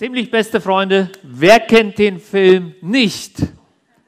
Ziemlich 0.00 0.30
beste 0.30 0.62
Freunde, 0.62 1.10
wer 1.22 1.60
kennt 1.60 1.98
den 1.98 2.20
Film 2.20 2.74
nicht? 2.80 3.46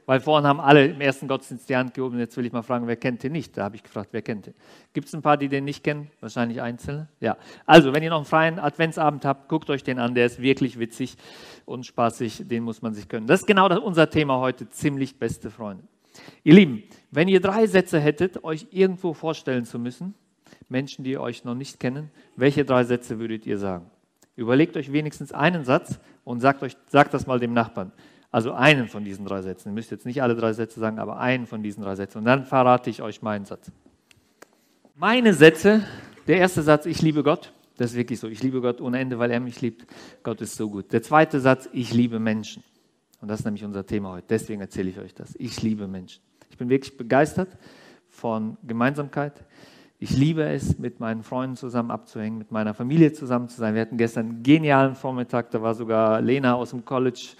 Weil 0.06 0.20
vorhin 0.20 0.46
haben 0.46 0.58
alle 0.58 0.86
im 0.86 1.02
ersten 1.02 1.28
Gottesdienst 1.28 1.68
die 1.68 1.76
Hand 1.76 1.92
gehoben. 1.92 2.18
Jetzt 2.18 2.34
will 2.34 2.46
ich 2.46 2.52
mal 2.52 2.62
fragen, 2.62 2.86
wer 2.86 2.96
kennt 2.96 3.22
den 3.22 3.32
nicht? 3.32 3.54
Da 3.58 3.64
habe 3.64 3.76
ich 3.76 3.82
gefragt, 3.82 4.08
wer 4.12 4.22
kennt 4.22 4.46
den? 4.46 4.54
Gibt 4.94 5.08
es 5.08 5.14
ein 5.14 5.20
paar, 5.20 5.36
die 5.36 5.48
den 5.48 5.66
nicht 5.66 5.84
kennen? 5.84 6.10
Wahrscheinlich 6.20 6.62
Einzelne? 6.62 7.08
Ja. 7.20 7.36
Also, 7.66 7.92
wenn 7.92 8.02
ihr 8.02 8.08
noch 8.08 8.16
einen 8.16 8.24
freien 8.24 8.58
Adventsabend 8.58 9.26
habt, 9.26 9.50
guckt 9.50 9.68
euch 9.68 9.84
den 9.84 9.98
an. 9.98 10.14
Der 10.14 10.24
ist 10.24 10.40
wirklich 10.40 10.78
witzig 10.78 11.18
und 11.66 11.84
spaßig. 11.84 12.48
Den 12.48 12.62
muss 12.62 12.80
man 12.80 12.94
sich 12.94 13.06
können. 13.06 13.26
Das 13.26 13.40
ist 13.40 13.46
genau 13.46 13.68
unser 13.78 14.08
Thema 14.08 14.38
heute. 14.38 14.70
Ziemlich 14.70 15.18
beste 15.18 15.50
Freunde. 15.50 15.84
Ihr 16.42 16.54
Lieben, 16.54 16.84
wenn 17.10 17.28
ihr 17.28 17.42
drei 17.42 17.66
Sätze 17.66 18.00
hättet, 18.00 18.44
euch 18.44 18.66
irgendwo 18.70 19.12
vorstellen 19.12 19.66
zu 19.66 19.78
müssen, 19.78 20.14
Menschen, 20.70 21.04
die 21.04 21.18
euch 21.18 21.44
noch 21.44 21.54
nicht 21.54 21.78
kennen, 21.78 22.10
welche 22.34 22.64
drei 22.64 22.82
Sätze 22.84 23.18
würdet 23.18 23.44
ihr 23.44 23.58
sagen? 23.58 23.90
Überlegt 24.36 24.76
euch 24.76 24.92
wenigstens 24.92 25.32
einen 25.32 25.64
Satz 25.64 25.98
und 26.24 26.40
sagt, 26.40 26.62
euch, 26.62 26.76
sagt 26.88 27.12
das 27.14 27.26
mal 27.26 27.38
dem 27.38 27.52
Nachbarn. 27.52 27.92
Also 28.30 28.52
einen 28.52 28.88
von 28.88 29.04
diesen 29.04 29.26
drei 29.26 29.42
Sätzen. 29.42 29.68
Ihr 29.68 29.74
müsst 29.74 29.90
jetzt 29.90 30.06
nicht 30.06 30.22
alle 30.22 30.34
drei 30.34 30.54
Sätze 30.54 30.80
sagen, 30.80 30.98
aber 30.98 31.18
einen 31.18 31.46
von 31.46 31.62
diesen 31.62 31.82
drei 31.82 31.94
Sätzen. 31.94 32.18
Und 32.18 32.24
dann 32.24 32.46
verrate 32.46 32.88
ich 32.88 33.02
euch 33.02 33.20
meinen 33.20 33.44
Satz. 33.44 33.70
Meine 34.94 35.34
Sätze, 35.34 35.84
der 36.26 36.38
erste 36.38 36.62
Satz, 36.62 36.86
ich 36.86 37.02
liebe 37.02 37.22
Gott. 37.22 37.52
Das 37.76 37.90
ist 37.90 37.96
wirklich 37.96 38.20
so. 38.20 38.28
Ich 38.28 38.42
liebe 38.42 38.60
Gott 38.60 38.80
ohne 38.80 39.00
Ende, 39.00 39.18
weil 39.18 39.30
er 39.30 39.40
mich 39.40 39.60
liebt. 39.60 39.86
Gott 40.22 40.40
ist 40.40 40.56
so 40.56 40.70
gut. 40.70 40.92
Der 40.92 41.02
zweite 41.02 41.40
Satz, 41.40 41.68
ich 41.72 41.92
liebe 41.92 42.18
Menschen. 42.18 42.62
Und 43.20 43.28
das 43.28 43.40
ist 43.40 43.44
nämlich 43.44 43.64
unser 43.64 43.84
Thema 43.84 44.12
heute. 44.12 44.26
Deswegen 44.30 44.60
erzähle 44.60 44.90
ich 44.90 44.98
euch 44.98 45.14
das. 45.14 45.34
Ich 45.38 45.62
liebe 45.62 45.86
Menschen. 45.86 46.22
Ich 46.50 46.56
bin 46.56 46.68
wirklich 46.68 46.96
begeistert 46.96 47.48
von 48.08 48.56
Gemeinsamkeit. 48.62 49.44
Ich 50.02 50.16
liebe 50.16 50.42
es, 50.42 50.80
mit 50.80 50.98
meinen 50.98 51.22
Freunden 51.22 51.54
zusammen 51.54 51.92
abzuhängen, 51.92 52.36
mit 52.36 52.50
meiner 52.50 52.74
Familie 52.74 53.12
zusammen 53.12 53.48
zu 53.48 53.56
sein. 53.56 53.76
Wir 53.76 53.82
hatten 53.82 53.96
gestern 53.96 54.30
einen 54.30 54.42
genialen 54.42 54.96
Vormittag, 54.96 55.52
da 55.52 55.62
war 55.62 55.76
sogar 55.76 56.20
Lena 56.20 56.54
aus 56.54 56.70
dem 56.70 56.84
College 56.84 57.36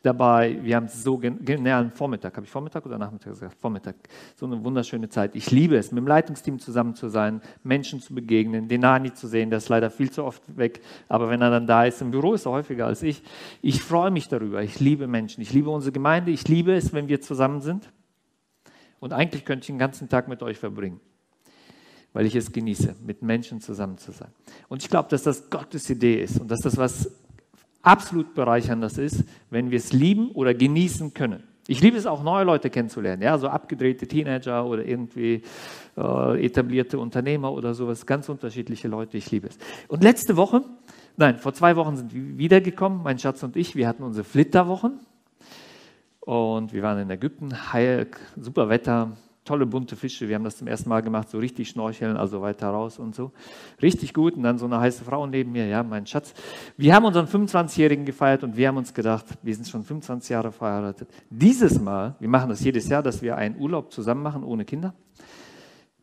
dabei. 0.00 0.58
Wir 0.62 0.76
haben 0.76 0.88
so 0.88 1.18
genialen 1.18 1.90
Vormittag. 1.90 2.34
Habe 2.34 2.46
ich 2.46 2.50
Vormittag 2.50 2.86
oder 2.86 2.96
Nachmittag 2.96 3.34
gesagt? 3.34 3.58
Vormittag. 3.60 3.96
So 4.34 4.46
eine 4.46 4.64
wunderschöne 4.64 5.10
Zeit. 5.10 5.36
Ich 5.36 5.50
liebe 5.50 5.76
es, 5.76 5.92
mit 5.92 5.98
dem 5.98 6.06
Leitungsteam 6.06 6.58
zusammen 6.58 6.94
zu 6.94 7.10
sein, 7.10 7.42
Menschen 7.62 8.00
zu 8.00 8.14
begegnen, 8.14 8.66
den 8.66 8.80
Nani 8.80 9.12
zu 9.12 9.28
sehen. 9.28 9.50
Der 9.50 9.58
ist 9.58 9.68
leider 9.68 9.90
viel 9.90 10.10
zu 10.10 10.24
oft 10.24 10.56
weg. 10.56 10.80
Aber 11.08 11.28
wenn 11.28 11.42
er 11.42 11.50
dann 11.50 11.66
da 11.66 11.84
ist, 11.84 12.00
im 12.00 12.12
Büro 12.12 12.32
ist 12.32 12.46
er 12.46 12.52
häufiger 12.52 12.86
als 12.86 13.02
ich. 13.02 13.22
Ich 13.60 13.82
freue 13.82 14.10
mich 14.10 14.26
darüber. 14.28 14.62
Ich 14.62 14.80
liebe 14.80 15.06
Menschen. 15.06 15.42
Ich 15.42 15.52
liebe 15.52 15.68
unsere 15.68 15.92
Gemeinde. 15.92 16.30
Ich 16.30 16.48
liebe 16.48 16.72
es, 16.72 16.94
wenn 16.94 17.08
wir 17.08 17.20
zusammen 17.20 17.60
sind. 17.60 17.92
Und 19.00 19.12
eigentlich 19.12 19.44
könnte 19.44 19.64
ich 19.64 19.66
den 19.66 19.78
ganzen 19.78 20.08
Tag 20.08 20.28
mit 20.28 20.42
euch 20.42 20.56
verbringen 20.56 20.98
weil 22.16 22.24
ich 22.24 22.34
es 22.34 22.50
genieße, 22.50 22.96
mit 23.04 23.20
Menschen 23.20 23.60
zusammen 23.60 23.98
zu 23.98 24.10
sein. 24.10 24.30
Und 24.68 24.82
ich 24.82 24.88
glaube, 24.88 25.10
dass 25.10 25.22
das 25.22 25.50
Gottes 25.50 25.90
Idee 25.90 26.22
ist 26.22 26.40
und 26.40 26.50
dass 26.50 26.60
das 26.60 26.78
was 26.78 27.10
absolut 27.82 28.32
bereicherndes 28.32 28.96
ist, 28.96 29.22
wenn 29.50 29.70
wir 29.70 29.76
es 29.76 29.92
lieben 29.92 30.30
oder 30.30 30.54
genießen 30.54 31.12
können. 31.12 31.42
Ich 31.66 31.82
liebe 31.82 31.98
es 31.98 32.06
auch, 32.06 32.22
neue 32.22 32.44
Leute 32.44 32.70
kennenzulernen, 32.70 33.20
ja, 33.20 33.36
so 33.36 33.48
abgedrehte 33.48 34.08
Teenager 34.08 34.64
oder 34.64 34.82
irgendwie 34.86 35.42
äh, 35.98 36.42
etablierte 36.42 36.98
Unternehmer 36.98 37.52
oder 37.52 37.74
sowas, 37.74 38.06
ganz 38.06 38.30
unterschiedliche 38.30 38.88
Leute, 38.88 39.18
ich 39.18 39.30
liebe 39.30 39.48
es. 39.48 39.58
Und 39.86 40.02
letzte 40.02 40.38
Woche, 40.38 40.62
nein, 41.18 41.36
vor 41.36 41.52
zwei 41.52 41.76
Wochen 41.76 41.98
sind 41.98 42.14
wir 42.14 42.38
wiedergekommen, 42.38 43.02
mein 43.02 43.18
Schatz 43.18 43.42
und 43.42 43.56
ich, 43.56 43.76
wir 43.76 43.86
hatten 43.86 44.02
unsere 44.02 44.24
Flitterwochen 44.24 45.00
und 46.20 46.72
wir 46.72 46.82
waren 46.82 46.98
in 46.98 47.10
Ägypten, 47.10 47.74
heil, 47.74 48.06
super 48.40 48.70
Wetter, 48.70 49.18
tolle 49.46 49.64
bunte 49.64 49.96
Fische. 49.96 50.28
Wir 50.28 50.34
haben 50.34 50.44
das 50.44 50.58
zum 50.58 50.66
ersten 50.66 50.90
Mal 50.90 51.00
gemacht, 51.00 51.30
so 51.30 51.38
richtig 51.38 51.70
schnorcheln, 51.70 52.16
also 52.16 52.42
weiter 52.42 52.68
raus 52.68 52.98
und 52.98 53.14
so. 53.14 53.32
Richtig 53.80 54.12
gut. 54.12 54.34
Und 54.34 54.42
dann 54.42 54.58
so 54.58 54.66
eine 54.66 54.78
heiße 54.78 55.04
Frau 55.04 55.26
neben 55.26 55.52
mir, 55.52 55.66
ja, 55.66 55.82
mein 55.82 56.06
Schatz. 56.06 56.34
Wir 56.76 56.94
haben 56.94 57.06
unseren 57.06 57.26
25-Jährigen 57.26 58.04
gefeiert 58.04 58.44
und 58.44 58.56
wir 58.56 58.68
haben 58.68 58.76
uns 58.76 58.92
gedacht, 58.92 59.24
wir 59.42 59.54
sind 59.54 59.66
schon 59.66 59.84
25 59.84 60.30
Jahre 60.30 60.52
verheiratet. 60.52 61.08
Dieses 61.30 61.80
Mal, 61.80 62.14
wir 62.18 62.28
machen 62.28 62.50
das 62.50 62.62
jedes 62.62 62.88
Jahr, 62.88 63.02
dass 63.02 63.22
wir 63.22 63.36
einen 63.36 63.58
Urlaub 63.58 63.92
zusammen 63.92 64.22
machen 64.22 64.44
ohne 64.44 64.64
Kinder. 64.64 64.92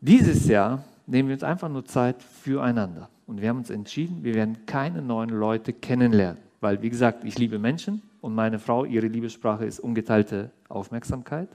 Dieses 0.02 0.48
Jahr 0.48 0.84
nehmen 1.06 1.30
wir 1.30 1.36
uns 1.36 1.44
einfach 1.44 1.70
nur 1.70 1.86
Zeit 1.86 2.24
füreinander. 2.24 3.10
Und 3.28 3.42
wir 3.42 3.50
haben 3.50 3.60
uns 3.60 3.70
entschieden, 3.70 4.24
wir 4.24 4.34
werden 4.34 4.66
keine 4.66 5.02
neuen 5.02 5.30
Leute 5.30 5.74
kennenlernen. 5.74 6.42
Weil, 6.62 6.82
wie 6.82 6.90
gesagt, 6.90 7.26
ich 7.26 7.38
liebe 7.38 7.60
Menschen 7.60 8.02
und 8.22 8.34
meine 8.34 8.58
Frau, 8.58 8.86
ihre 8.86 9.08
Liebessprache 9.08 9.66
ist 9.66 9.80
ungeteilte 9.80 10.52
Aufmerksamkeit 10.70 11.50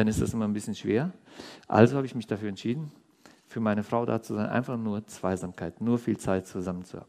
dann 0.00 0.08
ist 0.08 0.20
das 0.22 0.32
immer 0.32 0.46
ein 0.46 0.54
bisschen 0.54 0.74
schwer. 0.74 1.12
Also 1.68 1.96
habe 1.96 2.06
ich 2.06 2.14
mich 2.14 2.26
dafür 2.26 2.48
entschieden, 2.48 2.90
für 3.46 3.60
meine 3.60 3.82
Frau 3.82 4.06
da 4.06 4.22
zu 4.22 4.34
sein, 4.34 4.46
einfach 4.46 4.78
nur 4.78 5.06
Zweisamkeit, 5.06 5.80
nur 5.80 5.98
viel 5.98 6.16
Zeit 6.16 6.46
zusammen 6.46 6.84
zu 6.84 6.96
haben. 6.98 7.08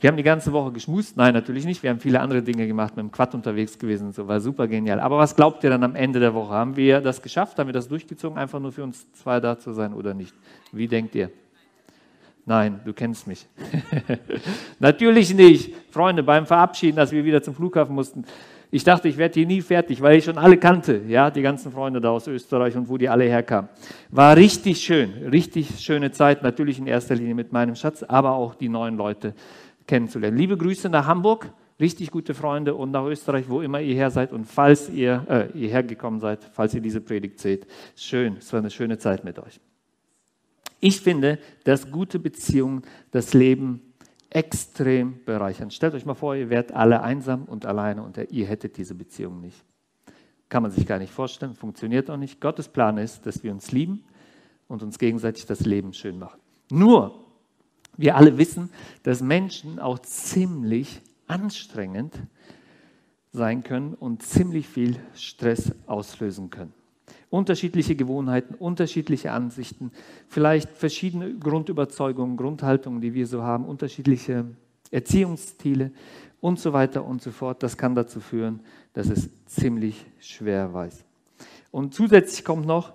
Wir 0.00 0.08
haben 0.08 0.16
die 0.16 0.22
ganze 0.22 0.50
Woche 0.52 0.72
geschmust. 0.72 1.16
Nein, 1.16 1.34
natürlich 1.34 1.66
nicht. 1.66 1.82
Wir 1.82 1.90
haben 1.90 2.00
viele 2.00 2.20
andere 2.20 2.42
Dinge 2.42 2.66
gemacht, 2.66 2.96
mit 2.96 3.04
dem 3.04 3.12
Quad 3.12 3.34
unterwegs 3.34 3.78
gewesen 3.78 4.08
und 4.08 4.14
so, 4.14 4.26
war 4.26 4.40
super 4.40 4.66
genial. 4.66 4.98
Aber 4.98 5.18
was 5.18 5.36
glaubt 5.36 5.62
ihr 5.62 5.70
dann 5.70 5.84
am 5.84 5.94
Ende 5.94 6.20
der 6.20 6.32
Woche? 6.34 6.52
Haben 6.52 6.74
wir 6.74 7.00
das 7.02 7.20
geschafft? 7.20 7.58
Haben 7.58 7.68
wir 7.68 7.74
das 7.74 7.86
durchgezogen, 7.86 8.38
einfach 8.38 8.58
nur 8.58 8.72
für 8.72 8.82
uns 8.82 9.12
zwei 9.12 9.38
da 9.38 9.58
zu 9.58 9.72
sein 9.72 9.92
oder 9.92 10.14
nicht? 10.14 10.34
Wie 10.72 10.88
denkt 10.88 11.14
ihr? 11.14 11.30
Nein, 12.46 12.80
du 12.84 12.94
kennst 12.94 13.26
mich. 13.26 13.46
natürlich 14.80 15.34
nicht. 15.34 15.74
Freunde, 15.90 16.22
beim 16.22 16.46
Verabschieden, 16.46 16.98
als 16.98 17.12
wir 17.12 17.24
wieder 17.24 17.42
zum 17.42 17.54
Flughafen 17.54 17.94
mussten, 17.94 18.24
ich 18.74 18.84
dachte, 18.84 19.06
ich 19.06 19.18
werde 19.18 19.34
hier 19.34 19.46
nie 19.46 19.60
fertig, 19.60 20.00
weil 20.00 20.16
ich 20.16 20.24
schon 20.24 20.38
alle 20.38 20.56
kannte, 20.56 21.02
ja, 21.06 21.30
die 21.30 21.42
ganzen 21.42 21.70
Freunde 21.70 22.00
da 22.00 22.08
aus 22.08 22.26
Österreich 22.26 22.74
und 22.74 22.88
wo 22.88 22.96
die 22.96 23.06
alle 23.06 23.24
herkamen. 23.24 23.68
War 24.10 24.34
richtig 24.34 24.82
schön, 24.82 25.12
richtig 25.30 25.78
schöne 25.78 26.10
Zeit, 26.10 26.42
natürlich 26.42 26.78
in 26.78 26.86
erster 26.86 27.14
Linie 27.14 27.34
mit 27.34 27.52
meinem 27.52 27.74
Schatz, 27.74 28.02
aber 28.02 28.32
auch 28.32 28.54
die 28.54 28.70
neuen 28.70 28.96
Leute 28.96 29.34
kennenzulernen. 29.86 30.38
Liebe 30.38 30.56
Grüße 30.56 30.88
nach 30.88 31.06
Hamburg, 31.06 31.52
richtig 31.78 32.10
gute 32.10 32.32
Freunde 32.32 32.74
und 32.74 32.92
nach 32.92 33.04
Österreich, 33.04 33.44
wo 33.46 33.60
immer 33.60 33.82
ihr 33.82 33.94
her 33.94 34.10
seid 34.10 34.32
und 34.32 34.46
falls 34.46 34.88
ihr 34.88 35.26
äh, 35.28 35.58
hierher 35.58 35.82
gekommen 35.82 36.18
seid, 36.18 36.42
falls 36.54 36.72
ihr 36.72 36.80
diese 36.80 37.02
Predigt 37.02 37.40
seht. 37.40 37.66
Schön, 37.94 38.38
es 38.38 38.50
war 38.54 38.60
eine 38.60 38.70
schöne 38.70 38.96
Zeit 38.96 39.22
mit 39.22 39.38
euch. 39.38 39.60
Ich 40.80 41.02
finde, 41.02 41.38
dass 41.64 41.90
gute 41.90 42.18
Beziehungen 42.18 42.82
das 43.10 43.34
Leben 43.34 43.91
extrem 44.34 45.22
bereichern. 45.24 45.70
Stellt 45.70 45.94
euch 45.94 46.06
mal 46.06 46.14
vor, 46.14 46.34
ihr 46.34 46.48
wärt 46.48 46.72
alle 46.72 47.02
einsam 47.02 47.44
und 47.44 47.66
alleine 47.66 48.02
und 48.02 48.18
ihr 48.30 48.46
hättet 48.46 48.76
diese 48.76 48.94
Beziehung 48.94 49.40
nicht. 49.40 49.62
Kann 50.48 50.62
man 50.62 50.72
sich 50.72 50.86
gar 50.86 50.98
nicht 50.98 51.12
vorstellen, 51.12 51.54
funktioniert 51.54 52.10
auch 52.10 52.16
nicht. 52.16 52.40
Gottes 52.40 52.68
Plan 52.68 52.98
ist, 52.98 53.26
dass 53.26 53.42
wir 53.42 53.52
uns 53.52 53.72
lieben 53.72 54.04
und 54.68 54.82
uns 54.82 54.98
gegenseitig 54.98 55.46
das 55.46 55.60
Leben 55.60 55.92
schön 55.92 56.18
machen. 56.18 56.40
Nur, 56.70 57.24
wir 57.96 58.16
alle 58.16 58.38
wissen, 58.38 58.70
dass 59.02 59.20
Menschen 59.20 59.78
auch 59.78 59.98
ziemlich 59.98 61.02
anstrengend 61.26 62.14
sein 63.32 63.62
können 63.62 63.94
und 63.94 64.22
ziemlich 64.22 64.66
viel 64.68 64.96
Stress 65.14 65.72
auslösen 65.86 66.50
können 66.50 66.74
unterschiedliche 67.32 67.96
Gewohnheiten, 67.96 68.54
unterschiedliche 68.54 69.32
Ansichten, 69.32 69.90
vielleicht 70.28 70.68
verschiedene 70.68 71.34
Grundüberzeugungen, 71.34 72.36
Grundhaltungen, 72.36 73.00
die 73.00 73.14
wir 73.14 73.26
so 73.26 73.42
haben, 73.42 73.64
unterschiedliche 73.64 74.44
Erziehungsstile 74.90 75.92
und 76.42 76.60
so 76.60 76.74
weiter 76.74 77.04
und 77.04 77.22
so 77.22 77.30
fort. 77.30 77.62
Das 77.62 77.78
kann 77.78 77.94
dazu 77.94 78.20
führen, 78.20 78.60
dass 78.92 79.08
es 79.08 79.30
ziemlich 79.46 80.04
schwer 80.20 80.74
weiß. 80.74 81.04
Und 81.70 81.94
zusätzlich 81.94 82.44
kommt 82.44 82.66
noch 82.66 82.92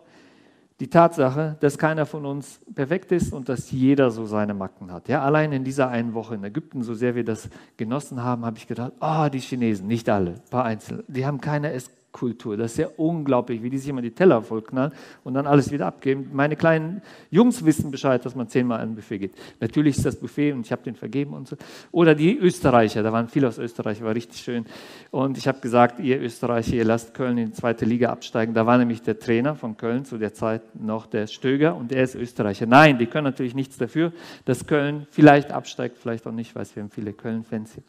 die 0.80 0.88
Tatsache, 0.88 1.58
dass 1.60 1.80
keiner 1.80 2.06
von 2.06 2.24
uns 2.28 2.60
perfekt 2.76 3.12
ist 3.12 3.34
und 3.34 3.50
dass 3.50 3.72
jeder 3.72 4.12
so 4.12 4.28
seine 4.28 4.54
Macken 4.54 4.92
hat. 4.92 5.10
Ja, 5.10 5.24
allein 5.24 5.52
in 5.52 5.64
dieser 5.64 5.90
einen 5.90 6.14
Woche 6.14 6.36
in 6.36 6.44
Ägypten, 6.44 6.84
so 6.84 6.94
sehr 6.94 7.16
wir 7.16 7.24
das 7.24 7.50
genossen 7.76 8.22
haben, 8.22 8.46
habe 8.46 8.60
ich 8.60 8.68
gedacht, 8.68 8.94
oh, 9.00 9.28
die 9.34 9.40
Chinesen, 9.40 9.88
nicht 9.88 10.08
alle, 10.08 10.34
ein 10.34 10.50
paar 10.52 10.66
Einzelne, 10.66 11.04
die 11.08 11.26
haben 11.26 11.42
keine 11.42 11.72
Kultur. 12.18 12.58
Das 12.58 12.72
ist 12.72 12.78
ja 12.80 12.88
unglaublich, 12.98 13.62
wie 13.62 13.70
die 13.70 13.78
sich 13.78 13.90
immer 13.90 14.02
die 14.02 14.12
Teller 14.12 14.42
vollknallen 14.42 14.92
und 15.24 15.36
dann 15.36 15.46
alles 15.46 15.72
wieder 15.72 15.86
abgeben. 15.86 16.32
Meine 16.34 16.56
kleinen 16.56 17.02
Jungs 17.30 17.64
wissen 17.64 17.92
Bescheid, 17.92 18.26
dass 18.26 18.36
man 18.36 18.48
zehnmal 18.48 18.80
an 18.80 18.96
Buffet 18.96 19.20
geht. 19.20 19.34
Natürlich 19.60 19.98
ist 19.98 20.06
das 20.06 20.16
Buffet 20.16 20.52
und 20.54 20.66
ich 20.66 20.72
habe 20.72 20.82
den 20.82 20.96
vergeben 20.96 21.34
und 21.34 21.48
so. 21.48 21.56
Oder 21.92 22.16
die 22.16 22.36
Österreicher, 22.36 23.04
da 23.04 23.14
waren 23.14 23.28
viele 23.28 23.48
aus 23.48 23.60
Österreich, 23.60 24.02
war 24.02 24.16
richtig 24.16 24.42
schön. 24.42 24.66
Und 25.12 25.38
ich 25.38 25.48
habe 25.48 25.60
gesagt, 25.60 26.00
ihr 26.00 26.20
Österreicher, 26.20 26.74
ihr 26.74 26.86
lasst 26.86 27.14
Köln 27.14 27.38
in 27.38 27.46
die 27.48 27.52
zweite 27.52 27.86
Liga 27.86 28.10
absteigen. 28.10 28.56
Da 28.56 28.66
war 28.66 28.80
nämlich 28.80 29.04
der 29.04 29.20
Trainer 29.20 29.56
von 29.56 29.78
Köln 29.78 30.04
zu 30.04 30.18
der 30.18 30.34
Zeit 30.34 30.64
noch 30.74 31.06
der 31.06 31.28
Stöger 31.28 31.76
und 31.76 31.92
er 31.92 32.04
ist 32.04 32.16
Österreicher. 32.16 32.66
Nein, 32.66 32.98
die 32.98 33.06
können 33.06 33.26
natürlich 33.26 33.54
nichts 33.54 33.78
dafür, 33.78 34.12
dass 34.46 34.66
Köln 34.66 35.06
vielleicht 35.12 35.52
absteigt, 35.52 35.98
vielleicht 36.00 36.26
auch 36.26 36.32
nicht, 36.32 36.56
weil 36.56 36.66
wir 36.74 36.82
haben 36.82 36.90
viele 36.90 37.14
Köln-Fans 37.14 37.76
hier. 37.76 37.84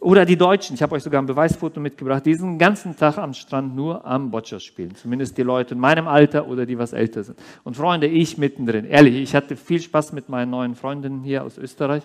Oder 0.00 0.24
die 0.24 0.36
Deutschen, 0.36 0.74
ich 0.74 0.82
habe 0.82 0.94
euch 0.94 1.02
sogar 1.02 1.20
ein 1.20 1.26
Beweisfoto 1.26 1.78
mitgebracht, 1.78 2.24
die 2.24 2.34
sind 2.34 2.56
ganzen 2.56 2.96
Tag 2.96 3.18
am 3.18 3.34
Strand 3.34 3.76
nur 3.76 4.04
am 4.06 4.30
Boccia 4.30 4.58
spielen. 4.58 4.94
Zumindest 4.94 5.36
die 5.36 5.42
Leute 5.42 5.74
in 5.74 5.80
meinem 5.80 6.08
Alter 6.08 6.48
oder 6.48 6.64
die 6.64 6.78
was 6.78 6.94
älter 6.94 7.22
sind. 7.22 7.38
Und 7.64 7.76
Freunde, 7.76 8.06
ich 8.06 8.38
mittendrin. 8.38 8.86
Ehrlich, 8.86 9.16
ich 9.16 9.34
hatte 9.34 9.56
viel 9.56 9.80
Spaß 9.80 10.14
mit 10.14 10.30
meinen 10.30 10.50
neuen 10.50 10.74
Freundinnen 10.74 11.22
hier 11.22 11.44
aus 11.44 11.58
Österreich. 11.58 12.02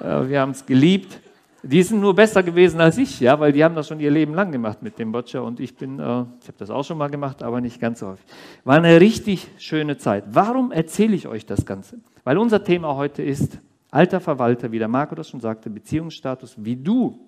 Äh, 0.00 0.28
wir 0.28 0.40
haben 0.40 0.52
es 0.52 0.64
geliebt. 0.64 1.18
Die 1.64 1.82
sind 1.82 2.00
nur 2.00 2.14
besser 2.14 2.44
gewesen 2.44 2.80
als 2.80 2.96
ich, 2.96 3.18
ja, 3.18 3.40
weil 3.40 3.50
die 3.50 3.64
haben 3.64 3.74
das 3.74 3.88
schon 3.88 3.98
ihr 3.98 4.10
Leben 4.10 4.34
lang 4.34 4.52
gemacht 4.52 4.82
mit 4.82 4.96
dem 5.00 5.10
Boccia 5.10 5.40
und 5.40 5.58
ich 5.58 5.74
bin, 5.74 5.98
äh, 5.98 6.02
ich 6.02 6.46
habe 6.46 6.58
das 6.58 6.70
auch 6.70 6.84
schon 6.84 6.96
mal 6.96 7.08
gemacht, 7.08 7.42
aber 7.42 7.60
nicht 7.60 7.80
ganz 7.80 7.98
so 7.98 8.08
häufig. 8.08 8.24
War 8.62 8.76
eine 8.76 9.00
richtig 9.00 9.48
schöne 9.58 9.98
Zeit. 9.98 10.24
Warum 10.30 10.70
erzähle 10.70 11.16
ich 11.16 11.26
euch 11.26 11.44
das 11.44 11.66
Ganze? 11.66 11.98
Weil 12.22 12.38
unser 12.38 12.62
Thema 12.62 12.94
heute 12.94 13.24
ist 13.24 13.58
Alter 13.96 14.20
Verwalter, 14.20 14.70
wie 14.72 14.78
der 14.78 14.88
Marco 14.88 15.14
das 15.14 15.30
schon 15.30 15.40
sagte, 15.40 15.70
Beziehungsstatus, 15.70 16.54
wie 16.62 16.76
du 16.76 17.18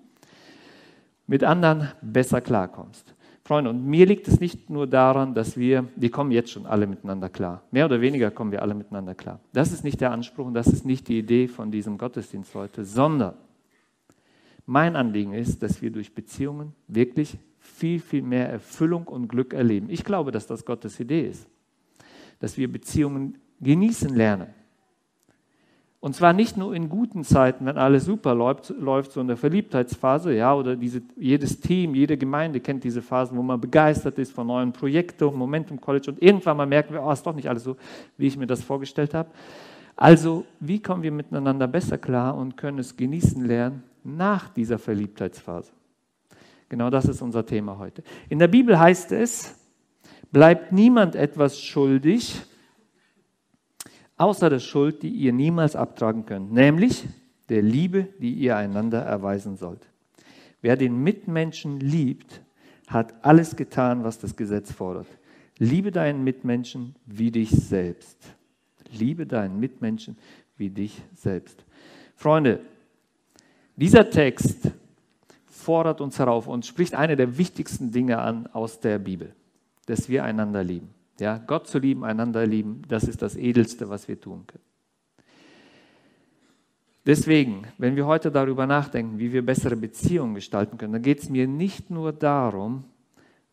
mit 1.25 1.43
anderen 1.43 1.89
besser 1.99 2.41
klarkommst. 2.41 3.15
Freunde, 3.43 3.71
und 3.71 3.87
mir 3.87 4.05
liegt 4.05 4.27
es 4.27 4.39
nicht 4.39 4.69
nur 4.69 4.85
daran, 4.85 5.33
dass 5.33 5.57
wir, 5.57 5.87
wir 5.95 6.11
kommen 6.11 6.29
jetzt 6.29 6.51
schon 6.51 6.67
alle 6.67 6.85
miteinander 6.85 7.27
klar. 7.27 7.63
Mehr 7.71 7.85
oder 7.85 8.01
weniger 8.01 8.29
kommen 8.29 8.51
wir 8.51 8.61
alle 8.61 8.75
miteinander 8.75 9.15
klar. 9.15 9.39
Das 9.51 9.71
ist 9.71 9.83
nicht 9.83 9.99
der 9.99 10.11
Anspruch 10.11 10.45
und 10.45 10.53
das 10.53 10.67
ist 10.67 10.85
nicht 10.85 11.07
die 11.07 11.17
Idee 11.17 11.47
von 11.47 11.71
diesem 11.71 11.97
Gottesdienst 11.97 12.53
heute, 12.53 12.85
sondern 12.85 13.33
mein 14.67 14.95
Anliegen 14.95 15.33
ist, 15.33 15.63
dass 15.63 15.81
wir 15.81 15.89
durch 15.89 16.13
Beziehungen 16.13 16.73
wirklich 16.87 17.39
viel, 17.57 17.99
viel 17.99 18.21
mehr 18.21 18.47
Erfüllung 18.47 19.07
und 19.07 19.27
Glück 19.27 19.55
erleben. 19.55 19.89
Ich 19.89 20.03
glaube, 20.03 20.31
dass 20.31 20.45
das 20.45 20.63
Gottes 20.63 20.99
Idee 20.99 21.29
ist, 21.29 21.47
dass 22.37 22.57
wir 22.57 22.71
Beziehungen 22.71 23.39
genießen 23.59 24.15
lernen. 24.15 24.53
Und 26.01 26.15
zwar 26.15 26.31
nicht 26.31 26.55
nur 26.55 26.73
in 26.73 26.87
guten 26.87 27.25
Zeiten, 27.25 27.65
wenn 27.65 27.77
alles 27.77 28.05
super 28.05 28.33
läuft, 28.33 28.69
läuft 28.69 29.11
so 29.11 29.19
in 29.19 29.27
der 29.27 29.35
Verliebtheitsphase, 29.35 30.33
ja, 30.33 30.53
oder 30.55 30.77
diese, 30.77 31.01
jedes 31.17 31.59
Team, 31.59 31.93
jede 31.93 32.17
Gemeinde 32.17 32.61
kennt 32.61 32.85
diese 32.85 33.01
Phasen, 33.01 33.37
wo 33.37 33.43
man 33.43 33.59
begeistert 33.59 34.17
ist 34.17 34.31
von 34.31 34.47
neuen 34.47 34.71
Projekten, 34.71 35.35
Momentum 35.35 35.81
College 35.81 36.11
und 36.11 36.21
irgendwann 36.21 36.55
mal 36.55 36.65
merken 36.65 36.93
wir, 36.93 37.03
oh, 37.03 37.11
ist 37.11 37.25
doch 37.25 37.35
nicht 37.35 37.49
alles 37.49 37.65
so, 37.65 37.75
wie 38.17 38.27
ich 38.27 38.37
mir 38.37 38.47
das 38.47 38.63
vorgestellt 38.63 39.13
habe. 39.13 39.29
Also, 39.97 40.45
wie 40.61 40.81
kommen 40.81 41.03
wir 41.03 41.11
miteinander 41.11 41.67
besser 41.67 41.97
klar 41.97 42.37
und 42.37 42.55
können 42.55 42.79
es 42.79 42.95
genießen 42.95 43.45
lernen 43.45 43.83
nach 44.05 44.47
dieser 44.47 44.79
Verliebtheitsphase? 44.79 45.73
Genau 46.69 46.89
das 46.89 47.05
ist 47.05 47.21
unser 47.21 47.45
Thema 47.45 47.77
heute. 47.77 48.03
In 48.29 48.39
der 48.39 48.47
Bibel 48.47 48.79
heißt 48.79 49.11
es, 49.11 49.53
bleibt 50.31 50.71
niemand 50.71 51.15
etwas 51.15 51.59
schuldig, 51.59 52.41
außer 54.19 54.49
der 54.49 54.59
Schuld, 54.59 55.01
die 55.01 55.09
ihr 55.09 55.33
niemals 55.33 55.75
abtragen 55.75 56.25
könnt, 56.25 56.51
nämlich 56.51 57.07
der 57.47 57.63
Liebe, 57.63 58.09
die 58.19 58.33
ihr 58.33 58.55
einander 58.55 59.01
erweisen 59.01 59.57
sollt. 59.57 59.89
Wer 60.61 60.75
den 60.75 61.01
Mitmenschen 61.01 61.79
liebt, 61.79 62.41
hat 62.87 63.13
alles 63.23 63.55
getan, 63.55 64.03
was 64.03 64.19
das 64.19 64.35
Gesetz 64.35 64.71
fordert. 64.71 65.07
Liebe 65.57 65.91
deinen 65.91 66.23
Mitmenschen 66.23 66.95
wie 67.05 67.31
dich 67.31 67.49
selbst. 67.49 68.35
Liebe 68.91 69.25
deinen 69.25 69.59
Mitmenschen 69.59 70.17
wie 70.57 70.69
dich 70.69 71.01
selbst. 71.15 71.63
Freunde, 72.15 72.59
dieser 73.75 74.09
Text 74.09 74.71
fordert 75.45 76.01
uns 76.01 76.19
herauf 76.19 76.47
und 76.47 76.65
spricht 76.65 76.93
eine 76.93 77.15
der 77.15 77.37
wichtigsten 77.37 77.91
Dinge 77.91 78.19
an 78.19 78.47
aus 78.47 78.79
der 78.79 78.99
Bibel, 78.99 79.33
dass 79.85 80.09
wir 80.09 80.23
einander 80.23 80.63
lieben. 80.63 80.89
Ja, 81.19 81.37
Gott 81.37 81.67
zu 81.67 81.79
lieben, 81.79 82.03
einander 82.03 82.45
lieben, 82.45 82.81
das 82.87 83.03
ist 83.03 83.21
das 83.21 83.35
Edelste, 83.35 83.89
was 83.89 84.07
wir 84.07 84.19
tun 84.19 84.45
können. 84.47 84.63
Deswegen, 87.05 87.63
wenn 87.77 87.95
wir 87.95 88.05
heute 88.05 88.29
darüber 88.29 88.67
nachdenken, 88.67 89.17
wie 89.19 89.31
wir 89.31 89.45
bessere 89.45 89.75
Beziehungen 89.75 90.35
gestalten 90.35 90.77
können, 90.77 90.93
dann 90.93 91.01
geht 91.01 91.19
es 91.19 91.29
mir 91.29 91.47
nicht 91.47 91.89
nur 91.89 92.13
darum, 92.13 92.83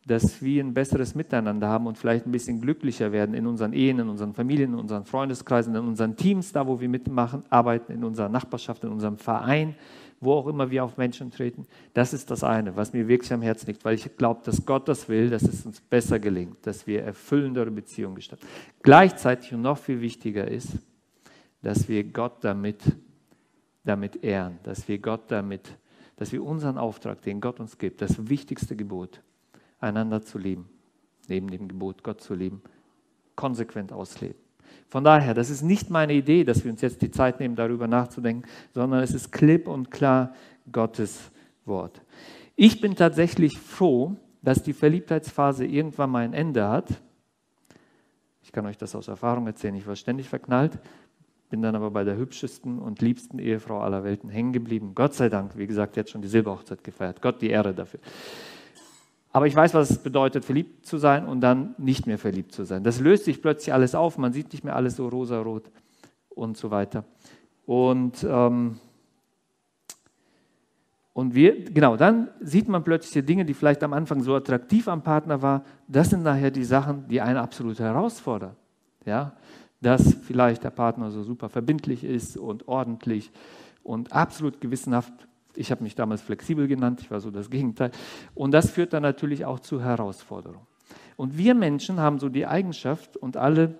dass 0.05 0.41
wir 0.41 0.63
ein 0.63 0.73
besseres 0.73 1.15
Miteinander 1.15 1.67
haben 1.67 1.85
und 1.85 1.97
vielleicht 1.97 2.25
ein 2.25 2.31
bisschen 2.31 2.61
glücklicher 2.61 3.11
werden 3.11 3.35
in 3.35 3.45
unseren 3.45 3.73
Ehen, 3.73 3.99
in 3.99 4.07
unseren 4.07 4.33
Familien, 4.33 4.73
in 4.73 4.79
unseren 4.79 5.03
Freundeskreisen, 5.03 5.75
in 5.75 5.85
unseren 5.85 6.15
Teams, 6.15 6.53
da 6.53 6.65
wo 6.65 6.79
wir 6.79 6.87
mitmachen, 6.87 7.43
arbeiten, 7.49 7.91
in 7.91 8.03
unserer 8.03 8.29
Nachbarschaft, 8.29 8.83
in 8.85 8.89
unserem 8.89 9.17
Verein, 9.17 9.75
wo 10.19 10.33
auch 10.33 10.47
immer 10.47 10.71
wir 10.71 10.83
auf 10.83 10.97
Menschen 10.97 11.31
treten. 11.31 11.67
Das 11.93 12.13
ist 12.13 12.31
das 12.31 12.43
eine, 12.43 12.75
was 12.75 12.93
mir 12.93 13.07
wirklich 13.07 13.31
am 13.31 13.41
Herzen 13.41 13.67
liegt, 13.67 13.85
weil 13.85 13.95
ich 13.95 14.17
glaube, 14.17 14.41
dass 14.43 14.65
Gott 14.65 14.87
das 14.87 15.07
will, 15.09 15.29
dass 15.29 15.43
es 15.43 15.65
uns 15.65 15.79
besser 15.79 16.19
gelingt, 16.19 16.65
dass 16.65 16.87
wir 16.87 17.03
erfüllendere 17.03 17.69
Beziehungen 17.69 18.15
gestalten. 18.15 18.45
Gleichzeitig 18.81 19.53
und 19.53 19.61
noch 19.61 19.77
viel 19.77 20.01
wichtiger 20.01 20.47
ist, 20.47 20.79
dass 21.61 21.87
wir 21.87 22.03
Gott 22.03 22.43
damit, 22.43 22.81
damit 23.83 24.23
ehren, 24.23 24.59
dass 24.63 24.87
wir 24.87 24.97
Gott 24.99 25.29
damit, 25.29 25.77
dass 26.15 26.31
wir 26.31 26.43
unseren 26.43 26.77
Auftrag, 26.77 27.21
den 27.21 27.39
Gott 27.39 27.59
uns 27.59 27.77
gibt, 27.77 28.01
das 28.01 28.27
wichtigste 28.27 28.75
Gebot, 28.75 29.21
einander 29.79 30.23
zu 30.23 30.39
lieben, 30.39 30.67
neben 31.27 31.47
dem 31.49 31.67
Gebot, 31.67 32.03
Gott 32.03 32.21
zu 32.21 32.33
lieben, 32.33 32.61
konsequent 33.35 33.93
ausleben. 33.93 34.46
Von 34.87 35.03
daher, 35.03 35.33
das 35.33 35.49
ist 35.49 35.63
nicht 35.63 35.89
meine 35.89 36.13
Idee, 36.13 36.43
dass 36.43 36.63
wir 36.63 36.71
uns 36.71 36.81
jetzt 36.81 37.01
die 37.01 37.11
Zeit 37.11 37.39
nehmen, 37.39 37.55
darüber 37.55 37.87
nachzudenken, 37.87 38.47
sondern 38.73 39.03
es 39.03 39.13
ist 39.13 39.31
klipp 39.31 39.67
und 39.67 39.91
klar 39.91 40.33
Gottes 40.71 41.31
Wort. 41.65 42.01
Ich 42.55 42.79
bin 42.79 42.95
tatsächlich 42.95 43.59
froh, 43.59 44.15
dass 44.41 44.63
die 44.63 44.73
Verliebtheitsphase 44.73 45.65
irgendwann 45.65 46.09
mal 46.09 46.23
ein 46.23 46.33
Ende 46.33 46.67
hat. 46.67 47.01
Ich 48.41 48.53
kann 48.53 48.65
euch 48.65 48.77
das 48.77 48.95
aus 48.95 49.09
Erfahrung 49.09 49.45
erzählen, 49.45 49.75
ich 49.75 49.85
war 49.85 49.95
ständig 49.97 50.29
verknallt, 50.29 50.79
bin 51.49 51.61
dann 51.61 51.75
aber 51.75 51.91
bei 51.91 52.05
der 52.05 52.15
hübschesten 52.15 52.79
und 52.79 53.01
liebsten 53.01 53.39
Ehefrau 53.39 53.81
aller 53.81 54.05
Welten 54.05 54.29
hängen 54.29 54.53
geblieben. 54.53 54.93
Gott 54.95 55.13
sei 55.13 55.27
Dank, 55.27 55.57
wie 55.57 55.67
gesagt, 55.67 55.97
jetzt 55.97 56.11
schon 56.11 56.21
die 56.21 56.29
Silberhochzeit 56.29 56.83
gefeiert. 56.83 57.21
Gott 57.21 57.41
die 57.41 57.49
Ehre 57.49 57.73
dafür. 57.73 57.99
Aber 59.37 59.45
ich 59.45 59.55
weiß, 59.55 59.75
was 59.75 59.91
es 59.91 59.99
bedeutet, 59.99 60.45
verliebt 60.45 60.87
zu 60.87 60.97
sein 60.97 61.27
und 61.27 61.41
dann 61.41 61.75
nicht 61.77 62.07
mehr 62.07 62.17
verliebt 62.17 62.53
zu 62.53 62.63
sein. 62.63 62.83
Das 62.83 62.99
löst 62.99 63.25
sich 63.25 63.39
plötzlich 63.39 63.71
alles 63.71 63.93
auf. 63.93 64.17
Man 64.17 64.33
sieht 64.33 64.51
nicht 64.51 64.63
mehr 64.63 64.75
alles 64.75 64.95
so 64.95 65.07
rosarot 65.07 65.69
und 66.29 66.57
so 66.57 66.71
weiter. 66.71 67.03
Und, 67.67 68.25
ähm, 68.27 68.79
und 71.13 71.35
wir, 71.35 71.65
genau, 71.65 71.97
dann 71.97 72.29
sieht 72.41 72.67
man 72.67 72.83
plötzlich 72.83 73.13
die 73.13 73.21
Dinge, 73.21 73.45
die 73.45 73.53
vielleicht 73.53 73.83
am 73.83 73.93
Anfang 73.93 74.23
so 74.23 74.33
attraktiv 74.33 74.87
am 74.87 75.03
Partner 75.03 75.39
waren. 75.43 75.61
Das 75.87 76.09
sind 76.09 76.23
nachher 76.23 76.49
die 76.49 76.63
Sachen, 76.63 77.07
die 77.07 77.21
einen 77.21 77.37
absolut 77.37 77.77
herausfordern. 77.77 78.55
Ja? 79.05 79.33
Dass 79.81 80.15
vielleicht 80.15 80.63
der 80.63 80.71
Partner 80.71 81.11
so 81.11 81.21
super 81.21 81.49
verbindlich 81.49 82.03
ist 82.03 82.37
und 82.37 82.67
ordentlich 82.67 83.29
und 83.83 84.13
absolut 84.13 84.59
gewissenhaft 84.61 85.27
ich 85.57 85.71
habe 85.71 85.83
mich 85.83 85.95
damals 85.95 86.21
flexibel 86.21 86.67
genannt, 86.67 87.01
ich 87.01 87.11
war 87.11 87.19
so 87.19 87.31
das 87.31 87.49
Gegenteil. 87.49 87.91
Und 88.35 88.51
das 88.51 88.69
führt 88.69 88.93
dann 88.93 89.03
natürlich 89.03 89.45
auch 89.45 89.59
zu 89.59 89.81
Herausforderungen. 89.81 90.67
Und 91.15 91.37
wir 91.37 91.55
Menschen 91.55 91.99
haben 91.99 92.19
so 92.19 92.29
die 92.29 92.45
Eigenschaft 92.45 93.17
und 93.17 93.37
alle 93.37 93.75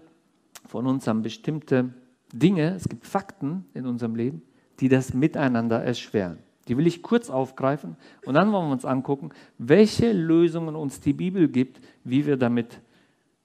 von 0.66 0.88
uns 0.88 1.08
haben 1.08 1.22
bestimmte 1.22 1.94
Dinge, 2.34 2.76
es 2.76 2.90
gibt 2.90 3.06
Fakten 3.06 3.66
in 3.74 3.86
unserem 3.86 4.16
Leben, 4.16 4.42
die 4.80 4.90
das 4.90 5.14
Miteinander 5.14 5.82
erschweren. 5.82 6.40
Die 6.68 6.76
will 6.76 6.88
ich 6.88 7.02
kurz 7.02 7.30
aufgreifen 7.30 7.96
und 8.26 8.34
dann 8.34 8.52
wollen 8.52 8.68
wir 8.68 8.74
uns 8.74 8.84
angucken, 8.84 9.30
welche 9.58 10.12
Lösungen 10.12 10.76
uns 10.76 11.00
die 11.00 11.14
Bibel 11.14 11.48
gibt, 11.48 11.80
wie 12.04 12.26
wir 12.26 12.36
damit, 12.36 12.82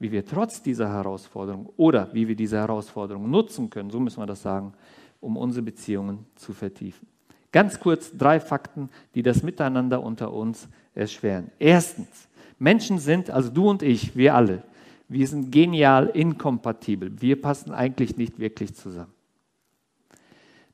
wie 0.00 0.10
wir 0.10 0.24
trotz 0.24 0.62
dieser 0.62 0.88
Herausforderung 0.88 1.70
oder 1.76 2.12
wie 2.12 2.26
wir 2.26 2.34
diese 2.34 2.56
Herausforderung 2.56 3.30
nutzen 3.30 3.70
können, 3.70 3.90
so 3.90 4.00
müssen 4.00 4.20
wir 4.20 4.26
das 4.26 4.42
sagen, 4.42 4.72
um 5.20 5.36
unsere 5.36 5.62
Beziehungen 5.62 6.26
zu 6.34 6.52
vertiefen. 6.52 7.11
Ganz 7.52 7.78
kurz 7.78 8.16
drei 8.16 8.40
Fakten, 8.40 8.88
die 9.14 9.22
das 9.22 9.42
Miteinander 9.42 10.02
unter 10.02 10.32
uns 10.32 10.68
erschweren. 10.94 11.50
Erstens, 11.58 12.28
Menschen 12.58 12.98
sind, 12.98 13.30
also 13.30 13.50
du 13.50 13.68
und 13.68 13.82
ich, 13.82 14.16
wir 14.16 14.34
alle, 14.34 14.62
wir 15.08 15.26
sind 15.26 15.52
genial 15.52 16.06
inkompatibel. 16.08 17.20
Wir 17.20 17.40
passen 17.40 17.72
eigentlich 17.72 18.16
nicht 18.16 18.38
wirklich 18.38 18.74
zusammen. 18.74 19.12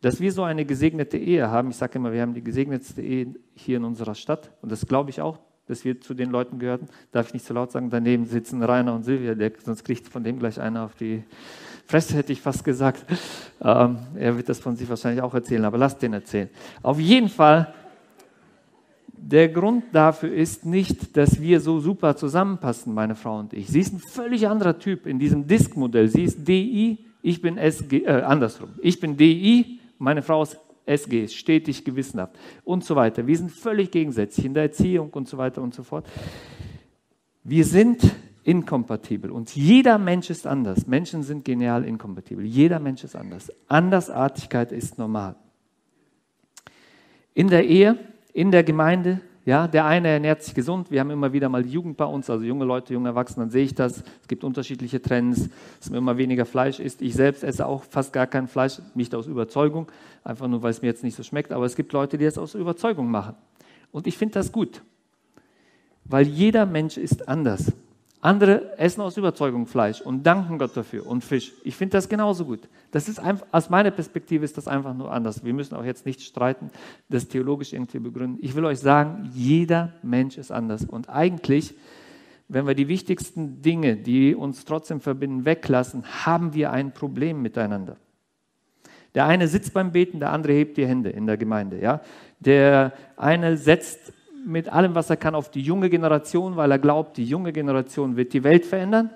Dass 0.01 0.21
wir 0.21 0.31
so 0.31 0.45
eine 0.45 0.65
gesegnete 0.65 1.19
Ehe 1.19 1.51
haben, 1.51 1.71
ich 1.71 1.77
sage 1.77 1.99
immer, 1.99 2.13
wir 2.13 2.23
haben 2.23 2.35
die 2.35 2.45
gesegnetste 2.45 3.03
Ehe 3.03 3.35
hier 3.55 3.79
in 3.79 3.85
unserer 3.85 4.15
Stadt 4.15 4.53
und 4.63 4.71
das 4.71 4.87
glaube 4.87 5.11
ich 5.11 5.21
auch, 5.21 5.41
dass 5.67 5.85
wir 5.85 6.01
zu 6.01 6.15
den 6.15 6.31
Leuten 6.31 6.61
gehören. 6.61 6.89
Darf 7.11 7.29
ich 7.29 7.35
nicht 7.35 7.47
so 7.47 7.53
laut 7.53 7.73
sagen, 7.73 7.91
daneben 7.91 8.27
sitzen 8.27 8.63
Rainer 8.63 8.95
und 8.95 9.03
Silvia, 9.03 9.35
der, 9.35 9.53
sonst 9.65 9.85
kriegt 9.85 10.09
von 10.09 10.23
dem 10.23 10.39
gleich 10.39 10.61
einer 10.61 10.85
auf 10.85 10.95
die 10.95 11.25
Fresse 11.89 12.17
hätte 12.17 12.35
ich 12.35 12.41
fast 12.43 12.63
gesagt. 12.63 13.03
Ähm, 13.63 13.99
er 14.15 14.37
wird 14.37 14.51
das 14.51 14.59
von 14.59 14.77
sich 14.77 14.87
wahrscheinlich 14.91 15.23
auch 15.23 15.33
erzählen, 15.33 15.65
aber 15.65 15.79
lasst 15.79 16.03
den 16.03 16.13
erzählen. 16.13 16.51
Auf 16.83 17.01
jeden 17.01 17.31
Fall, 17.31 17.73
der 19.11 19.49
Grund 19.49 19.85
dafür 19.93 20.31
ist 20.31 20.67
nicht, 20.67 21.17
dass 21.17 21.41
wir 21.41 21.61
so 21.61 21.81
super 21.81 22.15
zusammenpassen, 22.15 22.93
meine 22.93 23.15
Frau 23.15 23.39
und 23.39 23.55
ich. 23.55 23.69
Sie 23.69 23.81
ist 23.81 23.95
ein 23.95 24.01
völlig 24.01 24.47
anderer 24.47 24.79
Typ 24.79 25.07
in 25.07 25.19
diesem 25.19 25.47
Disk-Modell. 25.47 26.09
Sie 26.09 26.25
ist 26.25 26.47
DI, 26.47 26.99
ich 27.23 27.41
bin 27.41 27.57
SG, 27.57 28.05
äh, 28.05 28.21
andersrum. 28.21 28.69
Ich 28.83 29.01
bin 29.01 29.17
DI, 29.17 29.81
meine 29.97 30.21
Frau 30.21 30.43
ist 30.43 30.59
SG, 30.85 31.27
stetig 31.29 31.87
gewissenhaft 31.87 32.39
und 32.65 32.85
so 32.85 32.97
weiter. 32.97 33.27
Wir 33.27 33.39
sind 33.39 33.51
völlig 33.51 33.91
gegensätzlich 33.91 34.45
in 34.45 34.53
der 34.53 34.65
Erziehung 34.65 35.09
und 35.09 35.27
so 35.27 35.39
weiter 35.39 35.63
und 35.63 35.73
so 35.75 35.83
fort. 35.83 36.07
Wir 37.45 37.65
sind 37.65 38.03
inkompatibel. 38.49 39.31
Und 39.31 39.55
jeder 39.55 39.99
Mensch 39.99 40.31
ist 40.31 40.47
anders. 40.47 40.87
Menschen 40.87 41.23
sind 41.23 41.45
genial 41.45 41.85
inkompatibel. 41.85 42.47
Jeder 42.47 42.81
Mensch 42.81 43.05
ist 43.05 43.15
anders. 43.15 43.53
Andersartigkeit 43.69 44.73
ist 44.73 44.97
normal. 44.97 45.37
In 47.35 47.49
der 47.49 47.67
Ehe, 47.67 47.99
in 48.33 48.51
der 48.51 48.65
Gemeinde, 48.65 49.21
ja, 49.45 49.69
der 49.69 49.85
eine 49.85 50.09
ernährt 50.09 50.43
sich 50.43 50.55
gesund. 50.55 50.91
Wir 50.91 51.01
haben 51.01 51.11
immer 51.11 51.35
wieder 51.35 51.51
mal 51.51 51.63
die 51.63 51.71
Jugend 51.71 51.99
bei 51.99 52.07
uns, 52.07 52.31
also 52.31 52.43
junge 52.43 52.65
Leute, 52.65 52.95
junge 52.95 53.11
Erwachsene, 53.11 53.45
dann 53.45 53.51
sehe 53.51 53.65
ich 53.65 53.75
das. 53.75 54.03
Es 54.23 54.29
gibt 54.29 54.43
unterschiedliche 54.45 55.03
Trends, 55.03 55.51
dass 55.79 55.91
man 55.91 55.99
immer 55.99 56.17
weniger 56.17 56.47
Fleisch 56.47 56.81
isst. 56.81 57.03
Ich 57.03 57.15
selbst 57.15 57.45
esse 57.45 57.67
auch 57.67 57.85
fast 57.85 58.15
gar 58.15 58.27
kein 58.27 58.49
Fleisch, 58.49 58.81
nicht 58.95 59.15
aus 59.15 59.27
Überzeugung, 59.27 59.93
einfach 60.25 60.49
nur, 60.49 60.63
weil 60.63 60.71
es 60.71 60.81
mir 60.81 60.89
jetzt 60.89 61.05
nicht 61.05 61.17
so 61.17 61.23
schmeckt. 61.23 61.53
Aber 61.53 61.67
es 61.67 61.77
gibt 61.77 61.93
Leute, 61.93 62.17
die 62.17 62.25
das 62.25 62.39
aus 62.39 62.55
Überzeugung 62.55 63.11
machen. 63.11 63.35
Und 63.93 64.07
ich 64.07 64.17
finde 64.17 64.35
das 64.35 64.53
gut, 64.53 64.83
weil 66.05 66.27
jeder 66.27 66.65
Mensch 66.65 66.97
ist 66.97 67.29
anders. 67.29 67.73
Andere 68.21 68.77
essen 68.79 69.01
aus 69.01 69.17
Überzeugung 69.17 69.67
Fleisch 69.67 70.01
und 70.01 70.25
danken 70.25 70.59
Gott 70.59 70.77
dafür 70.77 71.07
und 71.07 71.23
Fisch. 71.23 71.53
Ich 71.63 71.77
finde 71.77 71.93
das 71.93 72.09
genauso 72.09 72.45
gut. 72.45 72.69
Das 72.91 73.09
ist 73.09 73.21
einfach, 73.21 73.47
aus 73.53 73.71
meiner 73.71 73.93
Perspektive 73.93 74.45
ist 74.45 74.57
das 74.57 74.67
einfach 74.67 74.93
nur 74.93 75.13
anders. 75.13 75.45
Wir 75.45 75.55
müssen 75.55 75.77
auch 75.77 75.85
jetzt 75.85 76.05
nicht 76.05 76.23
streiten, 76.23 76.71
das 77.09 77.29
theologisch 77.29 77.73
irgendwie 77.73 78.01
begründen. 78.01 78.39
Ich 78.43 78.57
will 78.57 78.65
euch 78.65 78.81
sagen, 78.81 79.31
jeder 79.35 79.93
Mensch 80.03 80.37
ist 80.37 80.51
anders. 80.51 80.85
Und 80.85 81.09
eigentlich, 81.09 81.75
wenn 82.49 82.67
wir 82.67 82.75
die 82.75 82.89
wichtigsten 82.89 83.63
Dinge, 83.63 83.97
die 83.97 84.35
uns 84.35 84.65
trotzdem 84.65 85.01
verbinden, 85.01 85.45
weglassen, 85.45 86.05
haben 86.25 86.55
wir 86.55 86.73
ein 86.73 86.93
Problem 86.93 87.41
miteinander. 87.41 87.99
Der 89.15 89.27
eine 89.27 89.47
sitzt 89.47 89.75
beim 89.75 89.93
Beten, 89.93 90.19
der 90.19 90.33
andere 90.33 90.55
hebt 90.55 90.77
die 90.77 90.87
Hände 90.87 91.11
in 91.11 91.27
der 91.27 91.37
Gemeinde. 91.37 91.81
Ja? 91.81 92.01
Der 92.41 92.93
eine 93.17 93.57
setzt 93.57 94.13
mit 94.49 94.69
allem, 94.71 94.95
was 94.95 95.11
er 95.11 95.17
kann, 95.17 95.35
auf 95.35 95.51
die 95.51 95.61
junge 95.61 95.91
Generation, 95.91 96.57
weil 96.57 96.71
er 96.71 96.79
glaubt, 96.79 97.19
die 97.19 97.25
junge 97.25 97.53
Generation 97.53 98.17
wird 98.17 98.33
die 98.33 98.43
Welt 98.43 98.65
verändern. 98.65 99.11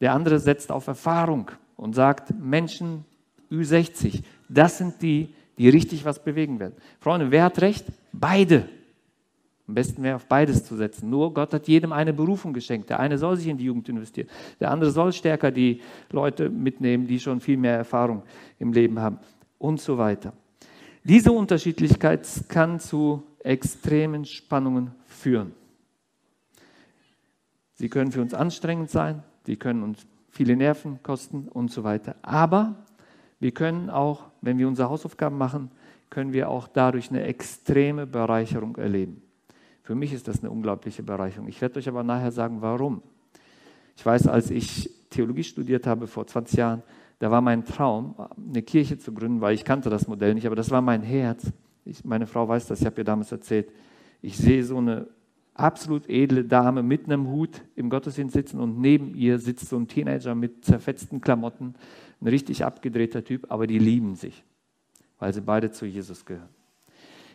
Der 0.00 0.12
andere 0.12 0.38
setzt 0.38 0.70
auf 0.70 0.86
Erfahrung 0.86 1.50
und 1.76 1.94
sagt, 1.94 2.32
Menschen 2.38 3.04
Ü60, 3.50 4.22
das 4.48 4.78
sind 4.78 5.00
die, 5.02 5.34
die 5.58 5.68
richtig 5.68 6.04
was 6.04 6.22
bewegen 6.22 6.60
werden. 6.60 6.74
Freunde, 7.00 7.30
wer 7.30 7.44
hat 7.44 7.60
recht? 7.60 7.86
Beide. 8.12 8.68
Am 9.66 9.74
besten 9.74 10.02
wäre 10.02 10.16
auf 10.16 10.26
beides 10.26 10.64
zu 10.64 10.76
setzen. 10.76 11.08
Nur 11.08 11.32
Gott 11.32 11.54
hat 11.54 11.68
jedem 11.68 11.92
eine 11.92 12.12
Berufung 12.12 12.52
geschenkt. 12.52 12.90
Der 12.90 13.00
eine 13.00 13.16
soll 13.16 13.36
sich 13.36 13.46
in 13.46 13.56
die 13.56 13.64
Jugend 13.64 13.88
investieren. 13.88 14.28
Der 14.58 14.70
andere 14.70 14.90
soll 14.90 15.12
stärker 15.12 15.50
die 15.50 15.80
Leute 16.10 16.50
mitnehmen, 16.50 17.06
die 17.06 17.20
schon 17.20 17.40
viel 17.40 17.56
mehr 17.56 17.76
Erfahrung 17.76 18.22
im 18.58 18.72
Leben 18.72 18.98
haben 18.98 19.18
und 19.58 19.80
so 19.80 19.96
weiter. 19.96 20.32
Diese 21.04 21.32
Unterschiedlichkeit 21.32 22.28
kann 22.48 22.78
zu 22.78 23.22
extremen 23.38 24.24
Spannungen 24.24 24.92
führen. 25.06 25.52
Sie 27.74 27.88
können 27.88 28.12
für 28.12 28.20
uns 28.20 28.34
anstrengend 28.34 28.90
sein, 28.90 29.22
sie 29.46 29.56
können 29.56 29.82
uns 29.82 30.06
viele 30.28 30.56
Nerven 30.56 31.02
kosten 31.02 31.48
und 31.48 31.70
so 31.70 31.82
weiter. 31.82 32.16
Aber 32.20 32.76
wir 33.38 33.52
können 33.52 33.88
auch, 33.88 34.26
wenn 34.42 34.58
wir 34.58 34.68
unsere 34.68 34.90
Hausaufgaben 34.90 35.38
machen, 35.38 35.70
können 36.10 36.32
wir 36.32 36.50
auch 36.50 36.68
dadurch 36.68 37.10
eine 37.10 37.22
extreme 37.22 38.06
Bereicherung 38.06 38.76
erleben. 38.76 39.22
Für 39.82 39.94
mich 39.94 40.12
ist 40.12 40.28
das 40.28 40.40
eine 40.40 40.50
unglaubliche 40.50 41.02
Bereicherung. 41.02 41.48
Ich 41.48 41.60
werde 41.60 41.78
euch 41.78 41.88
aber 41.88 42.02
nachher 42.02 42.32
sagen, 42.32 42.60
warum. 42.60 43.02
Ich 43.96 44.04
weiß, 44.04 44.26
als 44.26 44.50
ich 44.50 44.90
Theologie 45.08 45.44
studiert 45.44 45.86
habe 45.86 46.06
vor 46.06 46.26
20 46.26 46.58
Jahren, 46.58 46.82
da 47.20 47.30
war 47.30 47.42
mein 47.42 47.66
Traum, 47.66 48.14
eine 48.48 48.62
Kirche 48.62 48.98
zu 48.98 49.12
gründen, 49.12 49.42
weil 49.42 49.54
ich 49.54 49.64
kannte 49.64 49.90
das 49.90 50.08
Modell 50.08 50.34
nicht, 50.34 50.46
aber 50.46 50.56
das 50.56 50.70
war 50.70 50.80
mein 50.80 51.02
Herz. 51.02 51.52
Ich, 51.84 52.02
meine 52.02 52.26
Frau 52.26 52.48
weiß 52.48 52.66
das, 52.66 52.80
ich 52.80 52.86
habe 52.86 53.02
ihr 53.02 53.04
damals 53.04 53.30
erzählt. 53.30 53.70
Ich 54.22 54.38
sehe 54.38 54.64
so 54.64 54.78
eine 54.78 55.06
absolut 55.52 56.08
edle 56.08 56.44
Dame 56.44 56.82
mit 56.82 57.04
einem 57.04 57.28
Hut 57.28 57.60
im 57.76 57.90
Gottesdienst 57.90 58.32
sitzen 58.32 58.58
und 58.58 58.80
neben 58.80 59.14
ihr 59.14 59.38
sitzt 59.38 59.68
so 59.68 59.76
ein 59.76 59.86
Teenager 59.86 60.34
mit 60.34 60.64
zerfetzten 60.64 61.20
Klamotten, 61.20 61.74
ein 62.22 62.26
richtig 62.26 62.64
abgedrehter 62.64 63.22
Typ, 63.22 63.46
aber 63.50 63.66
die 63.66 63.78
lieben 63.78 64.14
sich, 64.14 64.42
weil 65.18 65.34
sie 65.34 65.42
beide 65.42 65.70
zu 65.70 65.84
Jesus 65.84 66.24
gehören. 66.24 66.48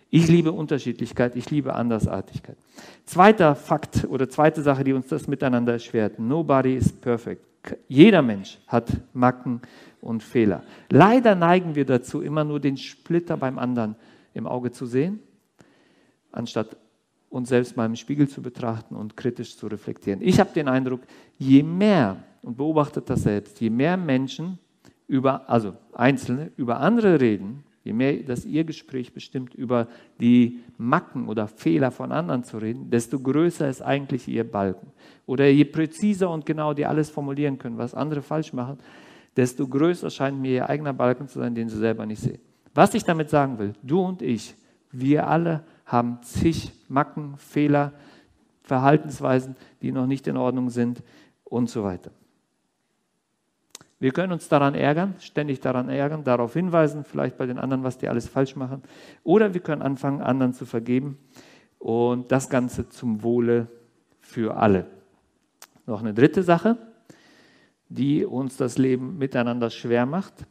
Ich 0.09 0.27
liebe 0.27 0.51
Unterschiedlichkeit, 0.51 1.35
ich 1.35 1.51
liebe 1.51 1.75
Andersartigkeit. 1.75 2.57
Zweiter 3.05 3.53
Fakt 3.53 4.05
oder 4.09 4.29
zweite 4.29 4.63
Sache, 4.63 4.83
die 4.83 4.93
uns 4.93 5.07
das 5.07 5.27
miteinander 5.27 5.73
erschwert. 5.73 6.17
Nobody 6.17 6.75
is 6.75 6.91
perfect. 6.91 7.54
Jeder 7.87 8.21
Mensch 8.21 8.59
hat 8.67 8.91
Macken 9.13 9.61
und 10.01 10.23
Fehler. 10.23 10.63
Leider 10.89 11.35
neigen 11.35 11.75
wir 11.75 11.85
dazu, 11.85 12.21
immer 12.21 12.43
nur 12.43 12.59
den 12.59 12.77
Splitter 12.77 13.37
beim 13.37 13.59
anderen 13.59 13.95
im 14.33 14.47
Auge 14.47 14.71
zu 14.71 14.85
sehen, 14.85 15.19
anstatt 16.31 16.77
uns 17.29 17.49
selbst 17.49 17.75
mal 17.75 17.85
im 17.85 17.95
Spiegel 17.95 18.29
zu 18.29 18.41
betrachten 18.41 18.95
und 18.95 19.17
kritisch 19.17 19.57
zu 19.57 19.67
reflektieren. 19.67 20.21
Ich 20.21 20.39
habe 20.39 20.51
den 20.53 20.67
Eindruck, 20.67 21.01
je 21.37 21.63
mehr, 21.63 22.23
und 22.41 22.57
beobachtet 22.57 23.09
das 23.09 23.23
selbst, 23.23 23.59
je 23.59 23.69
mehr 23.69 23.97
Menschen 23.97 24.59
über, 25.07 25.49
also 25.49 25.73
Einzelne, 25.93 26.51
über 26.55 26.79
andere 26.79 27.19
reden, 27.19 27.64
je 27.85 27.93
mehr 27.93 28.15
das 28.23 28.45
ihr 28.45 28.65
Gespräch 28.65 29.13
bestimmt, 29.13 29.53
über 29.53 29.87
die 30.19 30.59
Macken 30.77 31.29
oder 31.29 31.47
Fehler 31.47 31.91
von 31.91 32.11
anderen 32.11 32.43
zu 32.43 32.57
reden, 32.57 32.89
desto 32.89 33.19
größer 33.19 33.69
ist 33.69 33.81
eigentlich 33.81 34.27
ihr 34.27 34.43
Balken. 34.43 34.87
Oder 35.27 35.47
je 35.47 35.65
präziser 35.65 36.29
und 36.29 36.45
genau 36.45 36.73
die 36.73 36.85
alles 36.85 37.09
formulieren 37.09 37.59
können, 37.59 37.77
was 37.77 37.93
andere 37.93 38.23
falsch 38.23 38.51
machen, 38.53 38.79
desto 39.37 39.67
größer 39.67 40.09
scheint 40.09 40.41
mir 40.41 40.51
ihr 40.51 40.69
eigener 40.69 40.93
Balken 40.93 41.27
zu 41.27 41.39
sein, 41.39 41.53
den 41.53 41.69
sie 41.69 41.77
selber 41.77 42.05
nicht 42.05 42.21
sehen. 42.21 42.39
Was 42.73 42.93
ich 42.95 43.03
damit 43.03 43.29
sagen 43.29 43.59
will, 43.59 43.73
du 43.83 44.01
und 44.01 44.21
ich, 44.21 44.55
wir 44.91 45.27
alle 45.27 45.63
haben 45.85 46.19
zig 46.23 46.71
Macken, 46.89 47.37
Fehler, 47.37 47.93
Verhaltensweisen, 48.63 49.55
die 49.83 49.91
noch 49.91 50.07
nicht 50.07 50.25
in 50.27 50.37
Ordnung 50.37 50.71
sind 50.71 51.03
und 51.43 51.69
so 51.69 51.83
weiter. 51.83 52.09
Wir 54.05 54.11
können 54.11 54.33
uns 54.33 54.47
daran 54.47 54.75
ärgern, 54.75 55.15
ständig 55.17 55.61
daran 55.61 55.89
ärgern, 55.89 56.23
darauf 56.23 56.53
hinweisen, 56.53 57.03
vielleicht 57.03 57.39
bei 57.39 57.47
den 57.47 57.57
anderen, 57.57 57.83
was 57.83 57.97
die 57.97 58.07
alles 58.07 58.27
falsch 58.27 58.55
machen. 58.55 58.83
Oder 59.23 59.55
wir 59.55 59.61
können 59.61 59.81
anfangen, 59.81 60.21
anderen 60.21 60.53
zu 60.53 60.67
vergeben 60.67 61.17
und 61.79 62.31
das 62.31 62.47
Ganze 62.47 62.87
zum 62.87 63.23
Wohle 63.23 63.67
für 64.19 64.57
alle. 64.57 64.85
Noch 65.87 66.01
eine 66.01 66.13
dritte 66.13 66.43
Sache, 66.43 66.77
die 67.89 68.23
uns 68.25 68.57
das 68.57 68.77
Leben 68.77 69.17
miteinander 69.17 69.71
schwer 69.71 70.05
macht. 70.05 70.45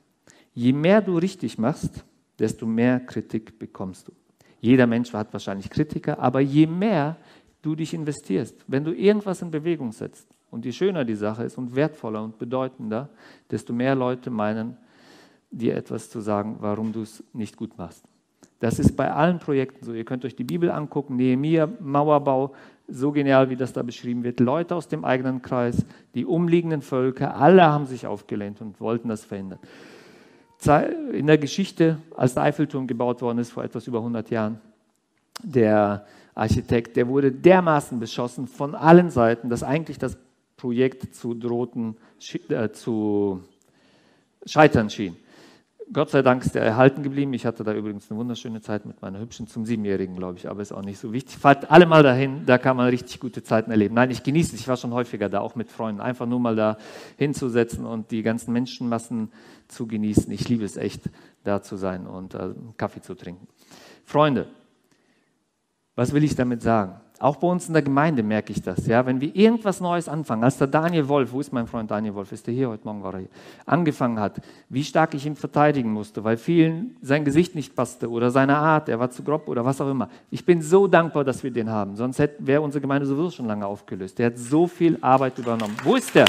Je 0.53 0.73
mehr 0.73 1.01
du 1.01 1.17
richtig 1.17 1.57
machst, 1.57 2.05
desto 2.41 2.67
mehr 2.67 2.99
Kritik 2.99 3.61
bekommst 3.61 4.09
du. 4.09 4.13
Jeder 4.61 4.89
Mensch 4.89 5.13
hat 5.13 5.33
wahrscheinlich 5.33 5.71
Kritiker, 5.71 6.19
aber 6.19 6.41
je 6.41 6.67
mehr 6.67 7.19
du 7.63 7.77
dich 7.77 7.95
investierst, 7.95 8.65
wenn 8.67 8.83
du 8.83 8.91
irgendwas 8.91 9.43
in 9.43 9.53
Bewegung 9.53 9.93
setzt, 9.93 10.34
und 10.55 10.65
je 10.65 10.73
schöner 10.73 11.05
die 11.05 11.15
Sache 11.15 11.45
ist 11.45 11.59
und 11.59 11.75
wertvoller 11.75 12.23
und 12.23 12.39
bedeutender, 12.39 13.09
desto 13.51 13.73
mehr 13.73 13.95
Leute 13.95 14.31
meinen, 14.31 14.77
dir 15.51 15.77
etwas 15.77 16.11
zu 16.11 16.21
sagen, 16.21 16.57
warum 16.61 16.93
du 16.93 17.03
es 17.03 17.23
nicht 17.33 17.57
gut 17.57 17.77
machst. 17.77 18.05
Das 18.61 18.79
ist 18.79 18.97
bei 18.97 19.13
allen 19.13 19.39
Projekten 19.39 19.85
so. 19.85 19.93
Ihr 19.93 20.05
könnt 20.05 20.25
euch 20.25 20.37
die 20.37 20.45
Bibel 20.45 20.71
angucken, 20.71 21.17
Nehemiah, 21.17 21.69
Mauerbau, 21.81 22.55
so 22.89 23.13
genial, 23.13 23.51
wie 23.51 23.57
das 23.57 23.73
da 23.73 23.83
beschrieben 23.83 24.25
wird. 24.25 24.41
Leute 24.41 24.75
aus 24.75 24.89
dem 24.89 25.05
eigenen 25.05 25.43
Kreis, 25.43 25.85
die 26.15 26.25
umliegenden 26.25 26.83
Völker, 26.83 27.37
alle 27.37 27.65
haben 27.65 27.87
sich 27.87 28.07
aufgelehnt 28.07 28.61
und 28.61 28.81
wollten 28.81 29.09
das 29.09 29.25
verhindern 29.25 29.59
in 31.13 31.27
der 31.27 31.39
Geschichte, 31.39 31.99
als 32.17 32.35
der 32.35 32.45
Eiffelturm 32.45 32.87
gebaut 32.87 33.21
worden 33.23 33.39
ist 33.39 33.51
vor 33.51 33.65
etwas 33.65 33.87
über 33.87 33.99
100 33.99 34.31
Jahren, 34.31 34.61
der 35.43 36.07
Architekt, 36.35 36.97
der 36.97 37.09
wurde 37.09 37.31
dermaßen 37.31 38.01
beschossen 38.01 38.47
von 38.47 38.75
allen 38.75 39.11
Seiten, 39.11 39.49
dass 39.51 39.63
eigentlich 39.63 39.99
das 39.99 40.17
Projekt 40.57 41.15
zu 41.15 41.35
drohten, 41.35 41.97
äh, 42.49 42.71
zu 42.71 43.43
scheitern 44.47 44.91
schien. 44.91 45.17
Gott 45.93 46.11
sei 46.11 46.23
Dank 46.23 46.45
ist 46.45 46.57
er 46.57 46.63
erhalten 46.63 47.03
geblieben. 47.03 47.35
Ich 47.35 47.45
hatte 47.45 47.63
da 47.63 47.75
übrigens 47.75 48.11
eine 48.11 48.19
wunderschöne 48.19 48.61
Zeit 48.61 48.87
mit 48.87 49.03
meiner 49.03 49.21
Hübschen 49.21 49.47
zum 49.47 49.67
Siebenjährigen, 49.67 50.17
glaube 50.17 50.39
ich, 50.39 50.49
aber 50.49 50.63
ist 50.63 50.73
auch 50.73 50.83
nicht 50.83 50.99
so 50.99 51.13
wichtig. 51.13 51.37
Fahrt 51.37 51.71
alle 51.71 51.87
mal 51.87 52.03
dahin, 52.03 52.47
da 52.47 52.57
kann 52.57 52.77
man 52.77 52.89
richtig 52.89 53.21
gute 53.21 53.43
Zeiten 53.43 53.71
erleben. 53.71 53.95
Nein, 53.95 54.11
ich 54.11 54.23
genieße 54.23 54.55
es. 54.55 54.61
Ich 54.61 54.69
war 54.69 54.77
schon 54.77 54.93
häufiger 54.93 55.29
da, 55.29 55.41
auch 55.41 55.57
mit 55.57 55.71
Freunden. 55.71 56.01
Einfach 56.01 56.27
nur 56.27 56.41
mal 56.41 56.57
da 56.57 56.79
hinzusetzen 57.19 57.85
und 57.85 58.11
die 58.11 58.23
ganzen 58.23 58.53
Menschenmassen 58.53 59.31
zu 59.69 59.87
genießen. 59.87 60.33
Ich 60.33 60.49
liebe 60.49 60.65
es 60.65 60.77
echt, 60.77 61.11
da 61.45 61.61
zu 61.61 61.77
sein 61.77 62.07
und 62.07 62.35
äh, 62.35 62.55
Kaffee 62.77 63.03
zu 63.03 63.15
trinken. 63.15 63.47
Freunde, 64.05 64.49
was 65.95 66.13
will 66.13 66.25
ich 66.25 66.35
damit 66.35 66.63
sagen? 66.63 67.01
Auch 67.25 67.37
bei 67.37 67.47
uns 67.47 67.69
in 67.69 67.73
der 67.73 67.81
Gemeinde 67.81 68.23
merke 68.23 68.53
ich 68.53 68.61
das. 68.61 68.87
Ja? 68.87 69.07
Wenn 69.07 69.19
wir 69.19 69.35
irgendwas 69.35 69.81
Neues 69.81 70.11
anfangen, 70.11 70.45
als 70.45 70.59
der 70.59 70.67
Daniel 70.67 71.09
Wolf, 71.09 71.33
wo 71.33 71.41
ist 71.41 71.55
mein 71.55 71.67
Freund 71.67 71.91
Daniel 71.91 72.15
Wolf? 72.17 72.31
Ist 72.33 72.47
er 72.49 72.53
hier? 72.53 72.69
Heute 72.69 72.85
Morgen 72.85 73.03
war 73.03 73.15
er 73.15 73.21
hier. 73.21 73.29
Angefangen 73.65 74.21
hat, 74.21 74.43
wie 74.69 74.85
stark 74.85 75.15
ich 75.15 75.25
ihn 75.25 75.35
verteidigen 75.35 75.91
musste, 75.91 76.23
weil 76.23 76.37
vielen 76.37 76.99
sein 77.01 77.25
Gesicht 77.25 77.55
nicht 77.55 77.75
passte 77.75 78.11
oder 78.11 78.31
seine 78.31 78.59
Art, 78.59 78.91
er 78.91 79.01
war 79.01 79.09
zu 79.09 79.23
grob 79.23 79.49
oder 79.49 79.65
was 79.65 79.81
auch 79.81 79.91
immer. 79.91 80.11
Ich 80.31 80.45
bin 80.45 80.61
so 80.61 80.87
dankbar, 80.87 81.25
dass 81.25 81.43
wir 81.43 81.51
den 81.51 81.71
haben. 81.71 81.97
Sonst 81.97 82.23
wäre 82.41 82.61
unsere 82.61 82.83
Gemeinde 82.83 83.07
sowieso 83.07 83.31
schon 83.31 83.47
lange 83.47 83.65
aufgelöst. 83.65 84.19
Der 84.19 84.27
hat 84.27 84.37
so 84.37 84.67
viel 84.67 84.99
Arbeit 85.01 85.39
übernommen. 85.39 85.79
Wo 85.83 85.97
ist 85.97 86.15
der? 86.15 86.27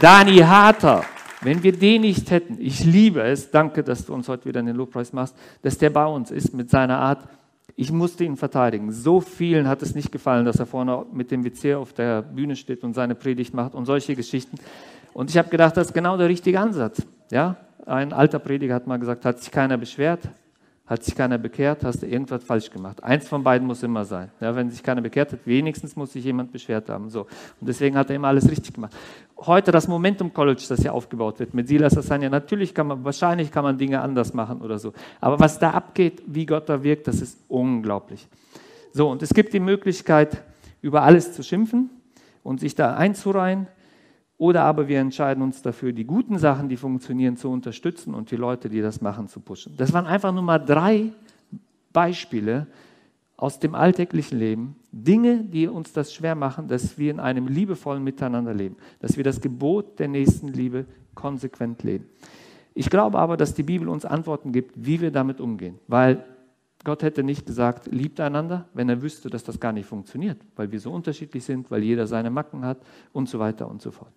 Dani 0.00 0.38
Harter. 0.38 1.04
Wenn 1.46 1.62
wir 1.62 1.70
den 1.70 2.00
nicht 2.00 2.32
hätten, 2.32 2.56
ich 2.58 2.84
liebe 2.84 3.22
es, 3.22 3.52
danke, 3.52 3.84
dass 3.84 4.04
du 4.04 4.12
uns 4.12 4.26
heute 4.28 4.46
wieder 4.46 4.60
den 4.60 4.74
Lobpreis 4.74 5.12
machst, 5.12 5.36
dass 5.62 5.78
der 5.78 5.90
bei 5.90 6.04
uns 6.04 6.32
ist 6.32 6.52
mit 6.54 6.70
seiner 6.70 6.98
Art. 6.98 7.22
Ich 7.76 7.92
musste 7.92 8.24
ihn 8.24 8.36
verteidigen. 8.36 8.90
So 8.90 9.20
vielen 9.20 9.68
hat 9.68 9.80
es 9.80 9.94
nicht 9.94 10.10
gefallen, 10.10 10.44
dass 10.44 10.58
er 10.58 10.66
vorne 10.66 11.06
mit 11.12 11.30
dem 11.30 11.44
WC 11.44 11.76
auf 11.76 11.92
der 11.92 12.22
Bühne 12.22 12.56
steht 12.56 12.82
und 12.82 12.94
seine 12.94 13.14
Predigt 13.14 13.54
macht 13.54 13.76
und 13.76 13.86
solche 13.86 14.16
Geschichten. 14.16 14.58
Und 15.12 15.30
ich 15.30 15.38
habe 15.38 15.48
gedacht, 15.48 15.76
das 15.76 15.86
ist 15.86 15.92
genau 15.92 16.16
der 16.16 16.28
richtige 16.28 16.58
Ansatz. 16.58 17.06
Ja? 17.30 17.54
Ein 17.86 18.12
alter 18.12 18.40
Prediger 18.40 18.74
hat 18.74 18.88
mal 18.88 18.98
gesagt, 18.98 19.24
hat 19.24 19.38
sich 19.38 19.52
keiner 19.52 19.78
beschwert, 19.78 20.28
Hat 20.86 21.02
sich 21.02 21.16
keiner 21.16 21.36
bekehrt, 21.36 21.82
hast 21.82 22.02
du 22.02 22.06
irgendwas 22.06 22.44
falsch 22.44 22.70
gemacht. 22.70 23.02
Eins 23.02 23.26
von 23.26 23.42
beiden 23.42 23.66
muss 23.66 23.82
immer 23.82 24.04
sein. 24.04 24.30
Ja, 24.40 24.54
wenn 24.54 24.70
sich 24.70 24.82
keiner 24.84 25.00
bekehrt 25.00 25.32
hat, 25.32 25.40
wenigstens 25.44 25.96
muss 25.96 26.12
sich 26.12 26.24
jemand 26.24 26.52
beschwert 26.52 26.88
haben. 26.88 27.10
So. 27.10 27.22
Und 27.60 27.68
deswegen 27.68 27.96
hat 27.96 28.08
er 28.08 28.16
immer 28.16 28.28
alles 28.28 28.48
richtig 28.48 28.72
gemacht. 28.72 28.94
Heute 29.36 29.72
das 29.72 29.88
Momentum 29.88 30.32
College, 30.32 30.64
das 30.68 30.80
hier 30.80 30.94
aufgebaut 30.94 31.40
wird 31.40 31.54
mit 31.54 31.66
Silas 31.66 31.98
Asania, 31.98 32.30
natürlich 32.30 32.72
kann 32.72 32.86
man, 32.86 33.04
wahrscheinlich 33.04 33.50
kann 33.50 33.64
man 33.64 33.76
Dinge 33.76 34.00
anders 34.00 34.32
machen 34.32 34.60
oder 34.60 34.78
so. 34.78 34.92
Aber 35.20 35.40
was 35.40 35.58
da 35.58 35.70
abgeht, 35.70 36.22
wie 36.26 36.46
Gott 36.46 36.68
da 36.68 36.82
wirkt, 36.82 37.08
das 37.08 37.20
ist 37.20 37.40
unglaublich. 37.48 38.28
So, 38.92 39.10
und 39.10 39.22
es 39.22 39.34
gibt 39.34 39.52
die 39.54 39.60
Möglichkeit, 39.60 40.42
über 40.82 41.02
alles 41.02 41.32
zu 41.32 41.42
schimpfen 41.42 41.90
und 42.44 42.60
sich 42.60 42.76
da 42.76 42.94
einzureihen. 42.94 43.66
Oder 44.38 44.64
aber 44.64 44.86
wir 44.88 45.00
entscheiden 45.00 45.42
uns 45.42 45.62
dafür, 45.62 45.92
die 45.92 46.04
guten 46.04 46.38
Sachen, 46.38 46.68
die 46.68 46.76
funktionieren, 46.76 47.36
zu 47.36 47.50
unterstützen 47.50 48.14
und 48.14 48.30
die 48.30 48.36
Leute, 48.36 48.68
die 48.68 48.82
das 48.82 49.00
machen, 49.00 49.28
zu 49.28 49.40
pushen. 49.40 49.74
Das 49.76 49.92
waren 49.92 50.06
einfach 50.06 50.32
nur 50.32 50.42
mal 50.42 50.58
drei 50.58 51.12
Beispiele 51.92 52.66
aus 53.38 53.58
dem 53.58 53.74
alltäglichen 53.74 54.38
Leben. 54.38 54.76
Dinge, 54.92 55.42
die 55.44 55.68
uns 55.68 55.92
das 55.92 56.12
schwer 56.12 56.34
machen, 56.34 56.68
dass 56.68 56.98
wir 56.98 57.10
in 57.10 57.20
einem 57.20 57.48
liebevollen 57.48 58.04
Miteinander 58.04 58.52
leben. 58.52 58.76
Dass 59.00 59.16
wir 59.16 59.24
das 59.24 59.40
Gebot 59.40 59.98
der 59.98 60.08
Nächstenliebe 60.08 60.84
konsequent 61.14 61.82
leben. 61.82 62.06
Ich 62.74 62.90
glaube 62.90 63.18
aber, 63.18 63.38
dass 63.38 63.54
die 63.54 63.62
Bibel 63.62 63.88
uns 63.88 64.04
Antworten 64.04 64.52
gibt, 64.52 64.72
wie 64.76 65.00
wir 65.00 65.10
damit 65.10 65.40
umgehen. 65.40 65.78
Weil 65.88 66.24
Gott 66.84 67.02
hätte 67.02 67.24
nicht 67.24 67.46
gesagt, 67.46 67.86
liebt 67.86 68.20
einander, 68.20 68.68
wenn 68.74 68.90
er 68.90 69.00
wüsste, 69.00 69.30
dass 69.30 69.42
das 69.42 69.58
gar 69.58 69.72
nicht 69.72 69.86
funktioniert, 69.86 70.38
weil 70.54 70.70
wir 70.70 70.78
so 70.78 70.92
unterschiedlich 70.92 71.42
sind, 71.42 71.70
weil 71.70 71.82
jeder 71.82 72.06
seine 72.06 72.30
Macken 72.30 72.64
hat 72.64 72.78
und 73.12 73.30
so 73.30 73.38
weiter 73.38 73.68
und 73.68 73.80
so 73.80 73.90
fort. 73.90 74.12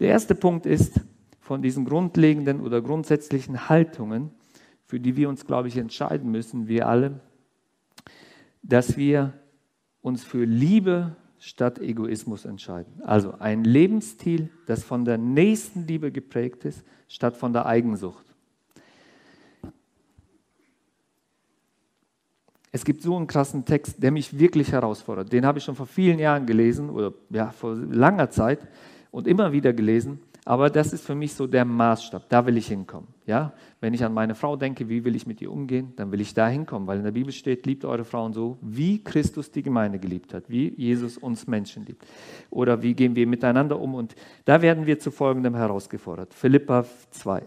Der 0.00 0.08
erste 0.08 0.34
Punkt 0.34 0.66
ist 0.66 1.00
von 1.40 1.62
diesen 1.62 1.84
grundlegenden 1.84 2.60
oder 2.60 2.80
grundsätzlichen 2.80 3.68
Haltungen, 3.68 4.30
für 4.84 5.00
die 5.00 5.16
wir 5.16 5.28
uns, 5.28 5.44
glaube 5.44 5.68
ich, 5.68 5.76
entscheiden 5.76 6.30
müssen, 6.30 6.68
wir 6.68 6.86
alle, 6.86 7.20
dass 8.62 8.96
wir 8.96 9.32
uns 10.00 10.24
für 10.24 10.44
Liebe 10.44 11.16
statt 11.38 11.78
Egoismus 11.78 12.44
entscheiden. 12.44 13.02
Also 13.02 13.34
ein 13.38 13.64
Lebensstil, 13.64 14.50
das 14.66 14.84
von 14.84 15.04
der 15.04 15.18
Nächstenliebe 15.18 16.12
geprägt 16.12 16.64
ist, 16.64 16.84
statt 17.08 17.36
von 17.36 17.52
der 17.52 17.66
Eigensucht. 17.66 18.24
Es 22.70 22.84
gibt 22.84 23.02
so 23.02 23.16
einen 23.16 23.26
krassen 23.26 23.64
Text, 23.64 24.02
der 24.02 24.10
mich 24.10 24.38
wirklich 24.38 24.72
herausfordert. 24.72 25.32
Den 25.32 25.46
habe 25.46 25.58
ich 25.58 25.64
schon 25.64 25.74
vor 25.74 25.86
vielen 25.86 26.18
Jahren 26.18 26.46
gelesen 26.46 26.90
oder 26.90 27.14
ja, 27.30 27.50
vor 27.50 27.74
langer 27.74 28.30
Zeit 28.30 28.60
und 29.10 29.26
immer 29.26 29.52
wieder 29.52 29.72
gelesen. 29.72 30.20
Aber 30.48 30.70
das 30.70 30.94
ist 30.94 31.04
für 31.04 31.14
mich 31.14 31.34
so 31.34 31.46
der 31.46 31.66
Maßstab. 31.66 32.26
Da 32.30 32.46
will 32.46 32.56
ich 32.56 32.68
hinkommen. 32.68 33.08
Ja? 33.26 33.52
Wenn 33.82 33.92
ich 33.92 34.02
an 34.02 34.14
meine 34.14 34.34
Frau 34.34 34.56
denke, 34.56 34.88
wie 34.88 35.04
will 35.04 35.14
ich 35.14 35.26
mit 35.26 35.42
ihr 35.42 35.52
umgehen, 35.52 35.92
dann 35.96 36.10
will 36.10 36.22
ich 36.22 36.32
da 36.32 36.48
hinkommen. 36.48 36.88
Weil 36.88 36.96
in 36.96 37.04
der 37.04 37.10
Bibel 37.10 37.32
steht, 37.32 37.66
liebt 37.66 37.84
eure 37.84 38.06
Frauen 38.06 38.32
so, 38.32 38.56
wie 38.62 39.04
Christus 39.04 39.50
die 39.50 39.62
Gemeinde 39.62 39.98
geliebt 39.98 40.32
hat, 40.32 40.48
wie 40.48 40.72
Jesus 40.74 41.18
uns 41.18 41.46
Menschen 41.46 41.84
liebt. 41.84 42.02
Oder 42.48 42.80
wie 42.80 42.94
gehen 42.94 43.14
wir 43.14 43.26
miteinander 43.26 43.78
um. 43.78 43.94
Und 43.94 44.14
da 44.46 44.62
werden 44.62 44.86
wir 44.86 44.98
zu 44.98 45.10
folgendem 45.10 45.54
herausgefordert. 45.54 46.32
Philippa 46.32 46.86
2. 47.10 47.42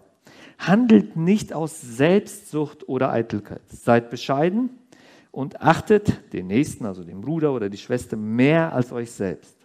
Handelt 0.59 1.15
nicht 1.15 1.53
aus 1.53 1.81
Selbstsucht 1.81 2.87
oder 2.87 3.11
Eitelkeit. 3.11 3.67
Seid 3.67 4.11
bescheiden 4.11 4.69
und 5.31 5.59
achtet 5.59 6.31
den 6.33 6.45
Nächsten, 6.45 6.85
also 6.85 7.03
den 7.03 7.21
Bruder 7.21 7.51
oder 7.51 7.67
die 7.67 7.77
Schwester, 7.77 8.15
mehr 8.15 8.73
als 8.73 8.91
euch 8.91 9.09
selbst. 9.09 9.60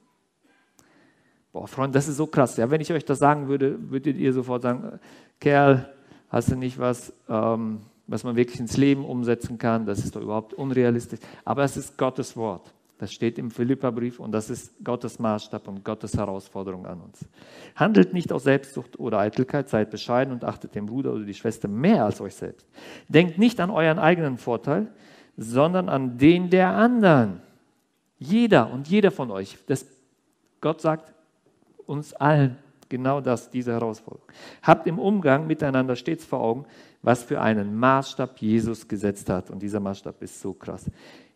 Boah, 1.56 1.66
Freunde, 1.66 1.96
das 1.96 2.06
ist 2.06 2.18
so 2.18 2.26
krass. 2.26 2.58
Ja, 2.58 2.70
wenn 2.70 2.82
ich 2.82 2.92
euch 2.92 3.06
das 3.06 3.18
sagen 3.18 3.48
würde, 3.48 3.78
würdet 3.90 4.18
ihr 4.18 4.34
sofort 4.34 4.60
sagen, 4.60 5.00
Kerl, 5.40 5.88
hast 6.28 6.50
du 6.50 6.54
nicht 6.54 6.78
was, 6.78 7.14
ähm, 7.30 7.80
was 8.06 8.25
man 8.25 8.36
wirklich 8.36 8.60
ins 8.60 8.76
Leben 8.76 9.06
umsetzen 9.06 9.56
kann? 9.56 9.86
Das 9.86 10.00
ist 10.00 10.14
doch 10.14 10.20
überhaupt 10.20 10.52
unrealistisch. 10.52 11.18
Aber 11.46 11.64
es 11.64 11.78
ist 11.78 11.96
Gottes 11.96 12.36
Wort. 12.36 12.75
Das 12.98 13.10
steht 13.10 13.38
im 13.38 13.50
Philipperbrief 13.50 14.20
und 14.20 14.32
das 14.32 14.50
ist 14.50 14.84
Gottes 14.84 15.18
Maßstab 15.18 15.66
und 15.66 15.82
Gottes 15.82 16.14
Herausforderung 16.14 16.84
an 16.84 17.00
uns. 17.00 17.25
Handelt 17.75 18.12
nicht 18.12 18.34
aus 18.34 18.42
Selbstsucht 18.42 19.00
oder 19.00 19.20
Eitelkeit, 19.20 19.70
seid 19.70 19.90
bescheiden 19.90 20.34
und 20.34 20.44
achtet 20.44 20.75
den 20.75 20.84
Bruder 20.84 21.14
oder 21.14 21.25
die 21.25 21.32
Schwester 21.32 21.68
mehr 21.68 22.04
als 22.04 22.20
euch 22.20 22.34
selbst. 22.34 22.68
Denkt 23.08 23.38
nicht 23.38 23.60
an 23.60 23.70
euren 23.70 23.98
eigenen 23.98 24.36
Vorteil, 24.36 24.88
sondern 25.38 25.88
an 25.88 26.18
den 26.18 26.50
der 26.50 26.68
anderen. 26.76 27.40
Jeder 28.18 28.70
und 28.70 28.88
jeder 28.88 29.10
von 29.10 29.30
euch. 29.30 29.56
Das, 29.66 29.86
Gott 30.60 30.82
sagt, 30.82 31.15
uns 31.86 32.12
allen 32.14 32.56
genau 32.88 33.20
das, 33.20 33.50
diese 33.50 33.72
Herausforderung. 33.72 34.28
Habt 34.62 34.86
im 34.86 34.98
Umgang 34.98 35.46
miteinander 35.46 35.96
stets 35.96 36.24
vor 36.24 36.40
Augen, 36.40 36.64
was 37.02 37.22
für 37.22 37.40
einen 37.40 37.76
Maßstab 37.76 38.38
Jesus 38.38 38.88
gesetzt 38.88 39.28
hat. 39.28 39.50
Und 39.50 39.60
dieser 39.62 39.80
Maßstab 39.80 40.22
ist 40.22 40.40
so 40.40 40.52
krass. 40.52 40.90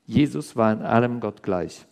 Jesus 0.05 0.57
war 0.57 0.73
in 0.73 0.83
allem 0.83 1.21
Gott 1.21 1.43
gleich. 1.43 1.87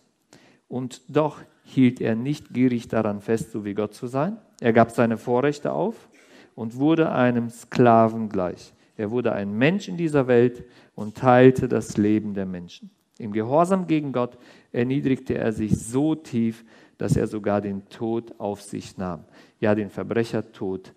Und 0.67 1.01
doch 1.07 1.39
hielt 1.63 2.01
er 2.01 2.15
nicht 2.15 2.53
gierig 2.53 2.87
daran 2.87 3.21
fest, 3.21 3.51
so 3.51 3.65
wie 3.65 3.73
Gott 3.73 3.93
zu 3.93 4.07
sein. 4.07 4.37
Er 4.59 4.73
gab 4.73 4.91
seine 4.91 5.17
Vorrechte 5.17 5.71
auf 5.71 6.09
und 6.55 6.75
wurde 6.75 7.11
einem 7.11 7.49
Sklaven 7.49 8.29
gleich. 8.29 8.73
Er 8.97 9.11
wurde 9.11 9.31
ein 9.31 9.57
Mensch 9.57 9.87
in 9.87 9.95
dieser 9.95 10.27
Welt 10.27 10.65
und 10.95 11.15
teilte 11.15 11.69
das 11.69 11.95
Leben 11.95 12.33
der 12.33 12.45
Menschen. 12.45 12.89
Im 13.17 13.31
Gehorsam 13.31 13.87
gegen 13.87 14.11
Gott 14.11 14.37
erniedrigte 14.71 15.37
er 15.37 15.53
sich 15.53 15.77
so 15.77 16.15
tief, 16.15 16.65
dass 16.99 17.15
er 17.15 17.25
sogar 17.27 17.61
den 17.61 17.89
Tod 17.89 18.35
auf 18.39 18.61
sich 18.61 18.97
nahm. 18.97 19.23
Ja, 19.59 19.73
den 19.73 19.89
Verbrechertod 19.89 20.93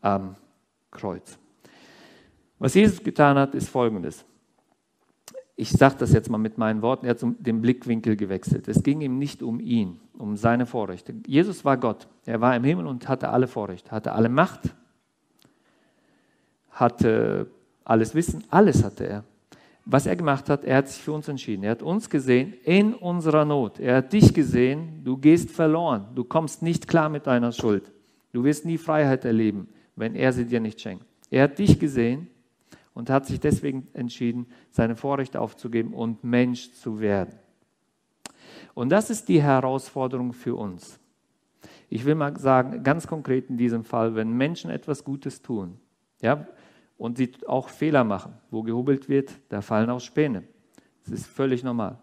am 0.00 0.36
Kreuz. 0.92 1.38
Was 2.58 2.74
Jesus 2.74 3.02
getan 3.02 3.36
hat, 3.36 3.54
ist 3.54 3.68
Folgendes. 3.68 4.24
Ich 5.56 5.70
sage 5.70 5.96
das 5.98 6.12
jetzt 6.12 6.30
mal 6.30 6.38
mit 6.38 6.58
meinen 6.58 6.82
Worten. 6.82 7.06
Er 7.06 7.10
hat 7.10 7.20
den 7.22 7.62
Blickwinkel 7.62 8.16
gewechselt. 8.16 8.68
Es 8.68 8.82
ging 8.82 9.00
ihm 9.00 9.18
nicht 9.18 9.42
um 9.42 9.58
ihn, 9.58 9.98
um 10.18 10.36
seine 10.36 10.66
Vorrechte. 10.66 11.14
Jesus 11.26 11.64
war 11.64 11.78
Gott. 11.78 12.06
Er 12.26 12.42
war 12.42 12.54
im 12.54 12.62
Himmel 12.62 12.86
und 12.86 13.08
hatte 13.08 13.30
alle 13.30 13.48
Vorrechte, 13.48 13.90
hatte 13.90 14.12
alle 14.12 14.28
Macht, 14.28 14.74
hatte 16.70 17.50
alles 17.82 18.14
Wissen, 18.14 18.44
alles 18.50 18.84
hatte 18.84 19.08
er 19.08 19.24
was 19.88 20.04
er 20.04 20.16
gemacht 20.16 20.50
hat, 20.50 20.64
er 20.64 20.78
hat 20.78 20.88
sich 20.88 21.00
für 21.00 21.12
uns 21.12 21.28
entschieden. 21.28 21.62
Er 21.62 21.70
hat 21.70 21.82
uns 21.82 22.10
gesehen 22.10 22.54
in 22.64 22.92
unserer 22.92 23.44
Not. 23.44 23.78
Er 23.78 23.98
hat 23.98 24.12
dich 24.12 24.34
gesehen, 24.34 25.00
du 25.04 25.16
gehst 25.16 25.50
verloren. 25.50 26.08
Du 26.16 26.24
kommst 26.24 26.60
nicht 26.60 26.88
klar 26.88 27.08
mit 27.08 27.28
deiner 27.28 27.52
Schuld. 27.52 27.92
Du 28.32 28.42
wirst 28.42 28.64
nie 28.64 28.78
Freiheit 28.78 29.24
erleben, 29.24 29.68
wenn 29.94 30.16
er 30.16 30.32
sie 30.32 30.44
dir 30.44 30.58
nicht 30.58 30.80
schenkt. 30.80 31.06
Er 31.30 31.44
hat 31.44 31.58
dich 31.58 31.78
gesehen 31.78 32.26
und 32.94 33.10
hat 33.10 33.26
sich 33.26 33.38
deswegen 33.38 33.86
entschieden, 33.92 34.46
seine 34.72 34.96
Vorrechte 34.96 35.40
aufzugeben 35.40 35.94
und 35.94 36.24
Mensch 36.24 36.72
zu 36.72 36.98
werden. 36.98 37.38
Und 38.74 38.90
das 38.90 39.08
ist 39.08 39.28
die 39.28 39.40
Herausforderung 39.40 40.32
für 40.32 40.56
uns. 40.56 40.98
Ich 41.88 42.04
will 42.04 42.16
mal 42.16 42.36
sagen, 42.36 42.82
ganz 42.82 43.06
konkret 43.06 43.48
in 43.50 43.56
diesem 43.56 43.84
Fall, 43.84 44.16
wenn 44.16 44.32
Menschen 44.32 44.68
etwas 44.70 45.04
Gutes 45.04 45.42
tun, 45.42 45.78
ja, 46.20 46.46
und 46.98 47.18
sie 47.18 47.32
auch 47.46 47.68
Fehler 47.68 48.04
machen. 48.04 48.34
Wo 48.50 48.62
gehobelt 48.62 49.08
wird, 49.08 49.32
da 49.48 49.60
fallen 49.60 49.90
auch 49.90 50.00
Späne. 50.00 50.44
Das 51.04 51.12
ist 51.12 51.26
völlig 51.26 51.62
normal. 51.62 51.98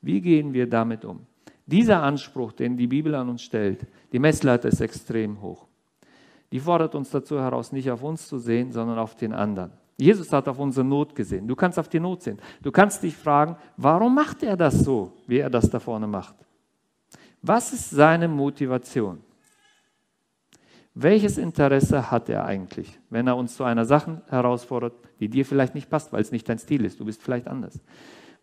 Wie 0.00 0.20
gehen 0.20 0.52
wir 0.52 0.68
damit 0.68 1.04
um? 1.04 1.26
Dieser 1.66 2.02
Anspruch, 2.02 2.52
den 2.52 2.76
die 2.76 2.86
Bibel 2.86 3.14
an 3.14 3.28
uns 3.28 3.42
stellt, 3.42 3.86
die 4.12 4.20
Messlatte 4.20 4.68
ist 4.68 4.80
extrem 4.80 5.40
hoch. 5.40 5.66
Die 6.52 6.60
fordert 6.60 6.94
uns 6.94 7.10
dazu 7.10 7.40
heraus, 7.40 7.72
nicht 7.72 7.90
auf 7.90 8.02
uns 8.04 8.28
zu 8.28 8.38
sehen, 8.38 8.70
sondern 8.70 8.98
auf 8.98 9.16
den 9.16 9.32
anderen. 9.32 9.72
Jesus 9.98 10.32
hat 10.32 10.46
auf 10.46 10.58
unsere 10.58 10.86
Not 10.86 11.14
gesehen. 11.14 11.48
Du 11.48 11.56
kannst 11.56 11.78
auf 11.78 11.88
die 11.88 11.98
Not 11.98 12.22
sehen. 12.22 12.38
Du 12.62 12.70
kannst 12.70 13.02
dich 13.02 13.16
fragen, 13.16 13.56
warum 13.76 14.14
macht 14.14 14.42
er 14.42 14.56
das 14.56 14.78
so, 14.80 15.12
wie 15.26 15.38
er 15.38 15.50
das 15.50 15.68
da 15.70 15.80
vorne 15.80 16.06
macht? 16.06 16.36
Was 17.42 17.72
ist 17.72 17.90
seine 17.90 18.28
Motivation? 18.28 19.20
Welches 20.98 21.36
Interesse 21.36 22.10
hat 22.10 22.30
er 22.30 22.46
eigentlich, 22.46 22.98
wenn 23.10 23.26
er 23.26 23.36
uns 23.36 23.54
zu 23.54 23.64
einer 23.64 23.84
Sache 23.84 24.22
herausfordert, 24.30 24.94
die 25.20 25.28
dir 25.28 25.44
vielleicht 25.44 25.74
nicht 25.74 25.90
passt, 25.90 26.10
weil 26.10 26.22
es 26.22 26.32
nicht 26.32 26.48
dein 26.48 26.58
Stil 26.58 26.86
ist, 26.86 26.98
du 26.98 27.04
bist 27.04 27.22
vielleicht 27.22 27.48
anders? 27.48 27.78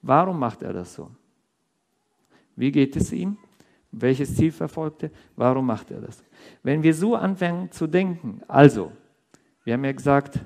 Warum 0.04 0.38
macht 0.38 0.62
er 0.62 0.72
das 0.72 0.94
so? 0.94 1.10
Wie 2.56 2.72
geht 2.72 2.96
es 2.96 3.12
ihm? 3.12 3.40
Welches 3.92 4.36
Ziel 4.36 4.52
verfolgt 4.52 5.02
er? 5.02 5.10
Warum 5.36 5.66
macht 5.66 5.90
er 5.90 6.02
das? 6.02 6.24
Wenn 6.62 6.84
wir 6.84 6.94
so 6.94 7.16
anfangen 7.16 7.72
zu 7.72 7.88
denken, 7.88 8.42
also, 8.48 8.92
wir 9.64 9.74
haben 9.74 9.84
ja 9.84 9.92
gesagt, 9.92 10.40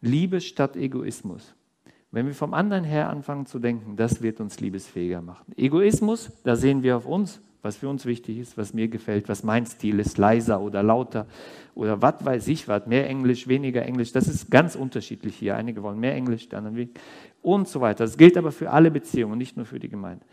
Liebe 0.00 0.40
statt 0.40 0.76
Egoismus. 0.76 1.56
Wenn 2.12 2.26
wir 2.26 2.34
vom 2.34 2.54
anderen 2.54 2.84
her 2.84 3.10
anfangen 3.10 3.46
zu 3.46 3.58
denken, 3.58 3.96
das 3.96 4.22
wird 4.22 4.40
uns 4.40 4.60
liebesfähiger 4.60 5.20
machen. 5.20 5.52
Egoismus, 5.56 6.30
da 6.44 6.54
sehen 6.54 6.84
wir 6.84 6.96
auf 6.96 7.06
uns 7.06 7.42
was 7.62 7.76
für 7.76 7.88
uns 7.88 8.06
wichtig 8.06 8.38
ist, 8.38 8.56
was 8.56 8.72
mir 8.72 8.88
gefällt, 8.88 9.28
was 9.28 9.42
mein 9.42 9.66
Stil 9.66 10.00
ist, 10.00 10.18
leiser 10.18 10.60
oder 10.60 10.82
lauter 10.82 11.26
oder 11.74 12.00
was 12.00 12.24
weiß 12.24 12.48
ich 12.48 12.68
was, 12.68 12.86
mehr 12.86 13.08
Englisch, 13.08 13.48
weniger 13.48 13.84
Englisch, 13.84 14.12
das 14.12 14.28
ist 14.28 14.50
ganz 14.50 14.74
unterschiedlich 14.74 15.36
hier. 15.36 15.56
Einige 15.56 15.82
wollen 15.82 15.98
mehr 15.98 16.14
Englisch, 16.14 16.48
die 16.48 16.56
anderen 16.56 16.76
weniger 16.76 17.00
und 17.42 17.68
so 17.68 17.80
weiter. 17.80 18.04
Das 18.04 18.16
gilt 18.16 18.36
aber 18.36 18.52
für 18.52 18.70
alle 18.70 18.90
Beziehungen, 18.90 19.38
nicht 19.38 19.56
nur 19.56 19.66
für 19.66 19.78
die 19.78 19.88
Gemeinde. 19.88 20.24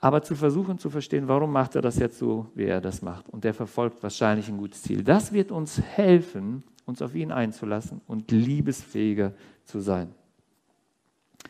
Aber 0.00 0.22
zu 0.22 0.34
versuchen 0.34 0.78
zu 0.78 0.90
verstehen, 0.90 1.26
warum 1.26 1.50
macht 1.50 1.74
er 1.74 1.82
das 1.82 1.98
jetzt 1.98 2.18
so, 2.18 2.46
wie 2.54 2.64
er 2.64 2.80
das 2.80 3.02
macht. 3.02 3.28
Und 3.28 3.44
er 3.44 3.54
verfolgt 3.54 4.02
wahrscheinlich 4.02 4.48
ein 4.48 4.58
gutes 4.58 4.82
Ziel. 4.82 5.02
Das 5.02 5.32
wird 5.32 5.50
uns 5.50 5.80
helfen, 5.80 6.62
uns 6.84 7.02
auf 7.02 7.14
ihn 7.14 7.32
einzulassen 7.32 8.00
und 8.06 8.30
liebesfähiger 8.30 9.32
zu 9.64 9.80
sein. 9.80 10.14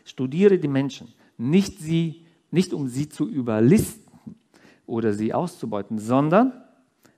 Studiere 0.05 0.57
die 0.57 0.69
Menschen, 0.69 1.13
nicht, 1.37 1.79
sie, 1.79 2.25
nicht 2.49 2.73
um 2.73 2.87
sie 2.87 3.09
zu 3.09 3.27
überlisten 3.27 4.06
oder 4.87 5.13
sie 5.13 5.33
auszubeuten, 5.33 5.99
sondern 5.99 6.53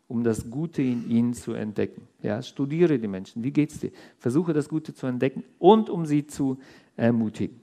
um 0.10 0.24
das 0.24 0.50
Gute 0.50 0.82
in 0.82 1.10
ihnen 1.10 1.34
zu 1.34 1.54
entdecken. 1.54 2.08
Ja, 2.22 2.42
studiere 2.42 3.00
die 3.00 3.08
Menschen. 3.08 3.44
Wie 3.44 3.52
geht 3.52 3.72
es 3.72 3.80
dir? 3.80 3.92
Versuche 4.18 4.54
das 4.54 4.68
Gute 4.68 4.94
zu 4.94 5.06
entdecken 5.06 5.44
und 5.60 5.90
um 5.90 6.06
sie 6.06 6.26
zu 6.26 6.60
ermutigen. 6.98 7.62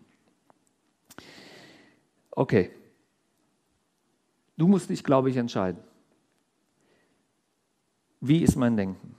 Okay. 2.31 2.71
Du 4.57 4.69
musst 4.69 4.88
dich, 4.88 5.03
glaube 5.03 5.29
ich, 5.29 5.37
entscheiden. 5.37 5.83
Wie 8.21 8.42
ist 8.42 8.57
mein 8.57 8.77
Denken? 8.77 9.14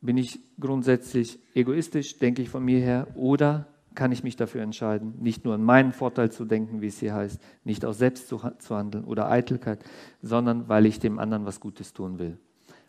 Bin 0.00 0.16
ich 0.16 0.40
grundsätzlich 0.58 1.38
egoistisch, 1.54 2.18
denke 2.18 2.42
ich 2.42 2.48
von 2.48 2.64
mir 2.64 2.80
her, 2.80 3.06
oder 3.14 3.66
kann 3.94 4.12
ich 4.12 4.24
mich 4.24 4.36
dafür 4.36 4.62
entscheiden, 4.62 5.14
nicht 5.20 5.44
nur 5.44 5.54
an 5.54 5.62
meinen 5.62 5.92
Vorteil 5.92 6.30
zu 6.30 6.44
denken, 6.44 6.80
wie 6.80 6.88
es 6.88 6.98
hier 6.98 7.14
heißt, 7.14 7.40
nicht 7.64 7.84
aus 7.84 7.98
Selbst 7.98 8.28
zu, 8.28 8.40
zu 8.58 8.76
handeln 8.76 9.04
oder 9.04 9.30
Eitelkeit, 9.30 9.78
sondern 10.22 10.68
weil 10.68 10.86
ich 10.86 10.98
dem 10.98 11.18
anderen 11.18 11.46
was 11.46 11.60
Gutes 11.60 11.92
tun 11.92 12.18
will, 12.18 12.38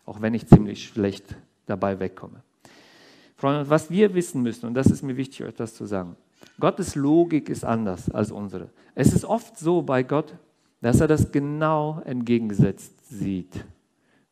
auch 0.04 0.20
wenn 0.20 0.34
ich 0.34 0.46
ziemlich 0.46 0.84
schlecht 0.88 1.36
dabei 1.66 1.98
wegkomme. 2.00 2.42
Freunde, 3.36 3.68
was 3.68 3.90
wir 3.90 4.14
wissen 4.14 4.42
müssen, 4.42 4.66
und 4.66 4.74
das 4.74 4.86
ist 4.86 5.02
mir 5.02 5.16
wichtig, 5.16 5.44
euch 5.44 5.54
das 5.54 5.74
zu 5.74 5.84
sagen, 5.84 6.16
Gottes 6.58 6.94
Logik 6.94 7.48
ist 7.48 7.64
anders 7.64 8.10
als 8.10 8.30
unsere. 8.30 8.70
Es 8.94 9.12
ist 9.12 9.24
oft 9.24 9.58
so 9.58 9.82
bei 9.82 10.02
Gott, 10.02 10.34
dass 10.80 11.00
er 11.00 11.08
das 11.08 11.32
genau 11.32 12.00
entgegengesetzt 12.04 13.08
sieht, 13.08 13.64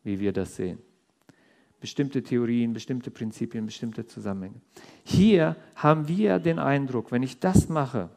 wie 0.03 0.21
wir 0.21 0.33
das 0.33 0.57
sehen 0.57 0.79
bestimmte 1.85 2.23
Theorien, 2.23 2.73
bestimmte 2.73 3.11
Prinzipien, 3.11 3.67
bestimmte 3.67 4.07
Zusammenhänge. 4.07 4.55
Hier 5.03 5.55
haben 5.77 6.09
wir 6.09 6.39
den 6.39 6.59
Eindruck, 6.59 7.13
wenn 7.13 7.23
ich 7.23 7.41
das 7.41 7.69
mache, 7.69 8.09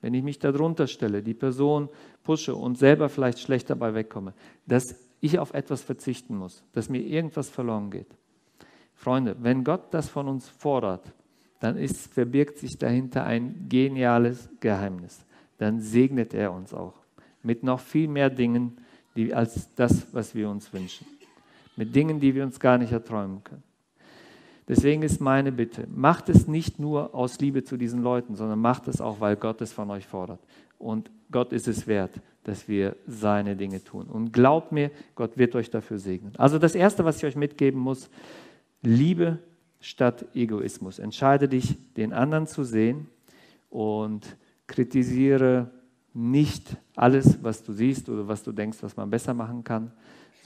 wenn 0.00 0.14
ich 0.14 0.22
mich 0.22 0.38
darunter 0.38 0.86
stelle, 0.86 1.24
die 1.24 1.34
Person 1.34 1.88
pushe 2.22 2.54
und 2.54 2.78
selber 2.78 3.08
vielleicht 3.08 3.40
schlecht 3.40 3.68
dabei 3.68 3.94
wegkomme, 3.94 4.32
dass 4.68 4.94
ich 5.20 5.40
auf 5.40 5.54
etwas 5.54 5.82
verzichten 5.82 6.36
muss, 6.36 6.62
dass 6.72 6.88
mir 6.88 7.00
irgendwas 7.00 7.50
verloren 7.50 7.90
geht. 7.90 8.06
Freunde, 8.94 9.34
wenn 9.40 9.64
Gott 9.64 9.92
das 9.92 10.08
von 10.08 10.28
uns 10.28 10.48
fordert, 10.48 11.12
dann 11.58 11.76
ist, 11.76 12.14
verbirgt 12.14 12.58
sich 12.58 12.78
dahinter 12.78 13.24
ein 13.24 13.66
geniales 13.68 14.48
Geheimnis. 14.60 15.26
Dann 15.58 15.80
segnet 15.80 16.32
er 16.32 16.52
uns 16.52 16.72
auch 16.72 16.94
mit 17.42 17.64
noch 17.64 17.80
viel 17.80 18.06
mehr 18.06 18.30
Dingen 18.30 18.76
die, 19.16 19.34
als 19.34 19.74
das, 19.74 20.14
was 20.14 20.36
wir 20.36 20.48
uns 20.48 20.72
wünschen 20.72 21.15
mit 21.76 21.94
Dingen, 21.94 22.20
die 22.20 22.34
wir 22.34 22.44
uns 22.44 22.58
gar 22.58 22.78
nicht 22.78 22.92
erträumen 22.92 23.44
können. 23.44 23.62
Deswegen 24.68 25.02
ist 25.02 25.20
meine 25.20 25.52
Bitte, 25.52 25.86
macht 25.94 26.28
es 26.28 26.48
nicht 26.48 26.80
nur 26.80 27.14
aus 27.14 27.38
Liebe 27.38 27.62
zu 27.62 27.76
diesen 27.76 28.02
Leuten, 28.02 28.34
sondern 28.34 28.58
macht 28.58 28.88
es 28.88 29.00
auch, 29.00 29.20
weil 29.20 29.36
Gott 29.36 29.60
es 29.60 29.72
von 29.72 29.90
euch 29.90 30.06
fordert. 30.06 30.40
Und 30.78 31.10
Gott 31.30 31.52
ist 31.52 31.68
es 31.68 31.86
wert, 31.86 32.20
dass 32.42 32.66
wir 32.66 32.96
seine 33.06 33.54
Dinge 33.54 33.82
tun. 33.82 34.06
Und 34.06 34.32
glaubt 34.32 34.72
mir, 34.72 34.90
Gott 35.14 35.38
wird 35.38 35.54
euch 35.54 35.70
dafür 35.70 35.98
segnen. 35.98 36.32
Also 36.36 36.58
das 36.58 36.74
Erste, 36.74 37.04
was 37.04 37.18
ich 37.18 37.24
euch 37.24 37.36
mitgeben 37.36 37.80
muss, 37.80 38.10
Liebe 38.82 39.38
statt 39.80 40.26
Egoismus. 40.34 40.98
Entscheide 40.98 41.48
dich, 41.48 41.76
den 41.94 42.12
anderen 42.12 42.46
zu 42.46 42.64
sehen 42.64 43.06
und 43.70 44.36
kritisiere 44.66 45.70
nicht 46.12 46.76
alles, 46.96 47.42
was 47.42 47.62
du 47.62 47.72
siehst 47.72 48.08
oder 48.08 48.26
was 48.26 48.42
du 48.42 48.52
denkst, 48.52 48.78
was 48.80 48.96
man 48.96 49.10
besser 49.10 49.34
machen 49.34 49.62
kann, 49.64 49.92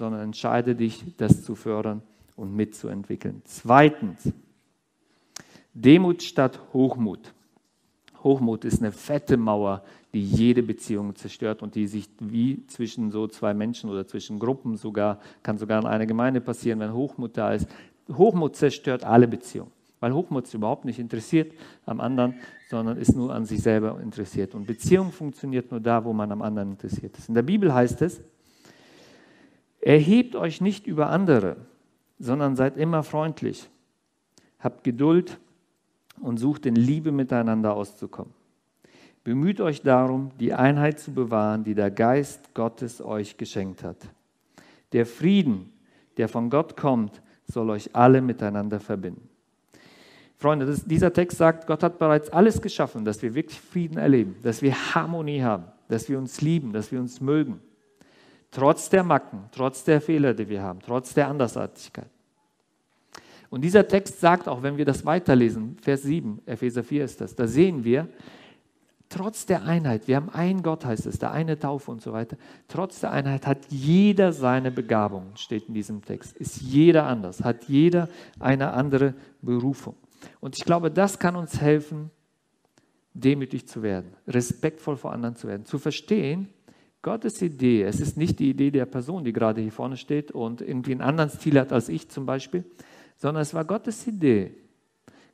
sondern 0.01 0.23
entscheide 0.23 0.75
dich, 0.75 1.05
das 1.19 1.45
zu 1.45 1.55
fördern 1.55 2.01
und 2.35 2.57
mitzuentwickeln. 2.57 3.43
Zweitens, 3.45 4.33
Demut 5.75 6.23
statt 6.23 6.59
Hochmut. 6.73 7.35
Hochmut 8.25 8.65
ist 8.65 8.81
eine 8.81 8.93
fette 8.93 9.37
Mauer, 9.37 9.83
die 10.15 10.25
jede 10.25 10.63
Beziehung 10.63 11.15
zerstört 11.17 11.63
und 11.63 11.75
die 11.75 11.87
sich 11.87 12.09
wie 12.19 12.67
zwischen 12.67 13.11
so 13.11 13.29
zwei 13.29 13.53
Menschen 13.53 13.91
oder 13.91 14.07
zwischen 14.07 14.39
Gruppen 14.39 14.79
sogar, 14.79 15.21
kann 15.43 15.59
sogar 15.59 15.79
in 15.81 15.87
einer 15.87 16.07
Gemeinde 16.07 16.41
passieren, 16.41 16.81
wenn 16.81 16.95
Hochmut 16.95 17.37
da 17.37 17.53
ist. 17.53 17.69
Hochmut 18.11 18.57
zerstört 18.57 19.05
alle 19.05 19.29
Beziehungen, 19.29 19.71
weil 20.01 20.15
Hochmut 20.15 20.45
ist 20.45 20.55
überhaupt 20.55 20.87
nicht 20.87 20.99
interessiert 20.99 21.53
am 21.85 22.01
anderen, 22.01 22.37
sondern 22.71 22.97
ist 22.97 23.15
nur 23.15 23.35
an 23.35 23.45
sich 23.45 23.61
selber 23.61 24.01
interessiert. 24.01 24.55
Und 24.55 24.67
Beziehung 24.67 25.13
funktioniert 25.13 25.71
nur 25.71 25.81
da, 25.81 26.03
wo 26.05 26.15
man 26.15 26.33
am 26.33 26.41
anderen 26.41 26.71
interessiert 26.71 27.19
ist. 27.19 27.29
In 27.29 27.35
der 27.35 27.43
Bibel 27.43 27.73
heißt 27.73 28.01
es, 28.01 28.23
Erhebt 29.81 30.37
euch 30.37 30.61
nicht 30.61 30.87
über 30.87 31.09
andere, 31.11 31.57
sondern 32.19 32.57
seid 32.57 32.77
immer 32.77 33.03
freundlich. 33.03 33.71
Habt 34.59 34.85
Geduld 34.85 35.39
und 36.21 36.39
sucht 36.39 36.67
in 36.67 36.77
Liebe 36.77 37.13
miteinander 37.13 37.75
auszukommen. 37.75 38.35
Bemüht 39.25 39.61
euch 39.61 39.83
darum, 39.83 40.31
die 40.39 40.53
Einheit 40.53 40.99
zu 40.99 41.13
bewahren, 41.13 41.65
die 41.65 41.75
der 41.75 41.91
Geist 41.91 42.55
Gottes 42.55 43.03
euch 43.03 43.37
geschenkt 43.37 43.83
hat. 43.83 43.97
Der 44.93 45.07
Frieden, 45.07 45.73
der 46.17 46.29
von 46.29 46.51
Gott 46.51 46.77
kommt, 46.77 47.23
soll 47.47 47.71
euch 47.71 47.95
alle 47.95 48.23
miteinander 48.23 48.81
verbinden. 48.81 49.29
Freunde, 50.37 50.65
das, 50.65 50.85
dieser 50.87 51.13
Text 51.13 51.37
sagt, 51.37 51.67
Gott 51.67 51.83
hat 51.83 51.99
bereits 51.99 52.31
alles 52.31 52.63
geschaffen, 52.63 53.05
dass 53.05 53.21
wir 53.21 53.35
wirklich 53.35 53.61
Frieden 53.61 53.99
erleben, 53.99 54.37
dass 54.43 54.63
wir 54.63 54.75
Harmonie 54.95 55.43
haben, 55.43 55.65
dass 55.89 56.09
wir 56.09 56.19
uns 56.19 56.41
lieben, 56.41 56.73
dass 56.73 56.91
wir 56.91 56.99
uns 56.99 57.21
mögen. 57.21 57.61
Trotz 58.51 58.89
der 58.89 59.05
Macken, 59.05 59.45
trotz 59.53 59.85
der 59.85 60.01
Fehler, 60.01 60.35
die 60.35 60.49
wir 60.49 60.63
haben, 60.63 60.81
trotz 60.81 61.15
der 61.15 61.29
Andersartigkeit. 61.29 62.11
Und 63.49 63.63
dieser 63.63 63.87
Text 63.87 64.21
sagt 64.21 64.49
auch, 64.49 64.63
wenn 64.63 64.77
wir 64.77 64.85
das 64.85 65.05
weiterlesen, 65.05 65.77
Vers 65.83 66.03
7, 66.03 66.41
Epheser 66.47 66.85
4 66.85 67.05
ist 67.05 67.21
das, 67.21 67.35
da 67.35 67.47
sehen 67.47 67.85
wir, 67.85 68.09
trotz 69.09 69.45
der 69.45 69.65
Einheit, 69.65 70.07
wir 70.09 70.17
haben 70.17 70.31
einen 70.31 70.63
Gott, 70.63 70.85
heißt 70.85 71.07
es, 71.07 71.19
der 71.19 71.33
eine 71.33 71.59
Taufe 71.59 71.91
und 71.91 72.01
so 72.01 72.13
weiter, 72.13 72.37
trotz 72.69 73.01
der 73.01 73.11
Einheit 73.11 73.47
hat 73.47 73.67
jeder 73.69 74.33
seine 74.33 74.71
Begabung, 74.71 75.33
steht 75.35 75.67
in 75.67 75.75
diesem 75.75 76.03
Text, 76.03 76.37
ist 76.37 76.61
jeder 76.61 77.07
anders, 77.07 77.43
hat 77.43 77.65
jeder 77.65 78.09
eine 78.39 78.73
andere 78.73 79.15
Berufung. 79.43 79.97
Und 80.39 80.57
ich 80.57 80.65
glaube, 80.65 80.91
das 80.91 81.19
kann 81.19 81.35
uns 81.35 81.61
helfen, 81.61 82.11
demütig 83.15 83.67
zu 83.67 83.83
werden, 83.83 84.15
respektvoll 84.29 84.97
vor 84.97 85.13
anderen 85.13 85.35
zu 85.35 85.49
werden, 85.49 85.65
zu 85.65 85.79
verstehen, 85.79 86.49
Gottes 87.03 87.41
Idee, 87.41 87.83
es 87.83 87.99
ist 87.99 88.19
nicht 88.19 88.39
die 88.39 88.51
Idee 88.51 88.71
der 88.71 88.85
Person, 88.85 89.25
die 89.25 89.33
gerade 89.33 89.63
hier 89.63 89.73
vorne 89.73 89.97
steht 89.97 90.33
und 90.33 90.61
irgendwie 90.61 90.93
einen 90.93 91.01
anderen 91.01 91.31
Stil 91.31 91.59
hat 91.59 91.73
als 91.73 91.89
ich 91.89 92.09
zum 92.11 92.27
Beispiel, 92.27 92.65
sondern 93.17 93.41
es 93.41 93.55
war 93.55 93.65
Gottes 93.65 94.07
Idee. 94.07 94.55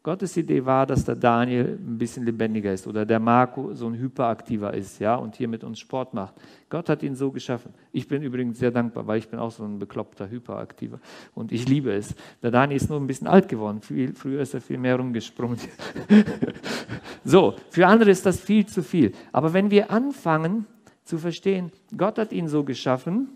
Gottes 0.04 0.36
Idee 0.36 0.64
war, 0.64 0.86
dass 0.86 1.04
der 1.04 1.16
Daniel 1.16 1.80
ein 1.84 1.98
bisschen 1.98 2.24
lebendiger 2.24 2.72
ist 2.72 2.86
oder 2.86 3.04
der 3.04 3.18
Marco 3.18 3.74
so 3.74 3.88
ein 3.88 3.98
hyperaktiver 3.98 4.72
ist, 4.72 5.00
ja, 5.00 5.16
und 5.16 5.34
hier 5.34 5.48
mit 5.48 5.64
uns 5.64 5.80
Sport 5.80 6.14
macht. 6.14 6.36
Gott 6.70 6.88
hat 6.88 7.02
ihn 7.02 7.16
so 7.16 7.32
geschaffen. 7.32 7.74
Ich 7.90 8.06
bin 8.06 8.22
übrigens 8.22 8.60
sehr 8.60 8.70
dankbar, 8.70 9.04
weil 9.08 9.18
ich 9.18 9.28
bin 9.28 9.40
auch 9.40 9.50
so 9.50 9.64
ein 9.64 9.80
bekloppter 9.80 10.30
Hyperaktiver 10.30 11.00
und 11.34 11.50
ich 11.50 11.68
liebe 11.68 11.92
es. 11.92 12.14
Der 12.40 12.52
Daniel 12.52 12.76
ist 12.76 12.88
nur 12.88 13.00
ein 13.00 13.08
bisschen 13.08 13.26
alt 13.26 13.48
geworden. 13.48 13.80
Viel, 13.80 14.14
früher 14.14 14.42
ist 14.42 14.54
er 14.54 14.60
viel 14.60 14.78
mehr 14.78 14.94
rumgesprungen. 14.94 15.58
so, 17.24 17.56
für 17.70 17.88
andere 17.88 18.12
ist 18.12 18.24
das 18.24 18.38
viel 18.38 18.64
zu 18.64 18.84
viel. 18.84 19.10
Aber 19.32 19.52
wenn 19.54 19.72
wir 19.72 19.90
anfangen, 19.90 20.66
zu 21.06 21.18
verstehen, 21.18 21.70
Gott 21.96 22.18
hat 22.18 22.32
ihn 22.32 22.48
so 22.48 22.64
geschaffen, 22.64 23.28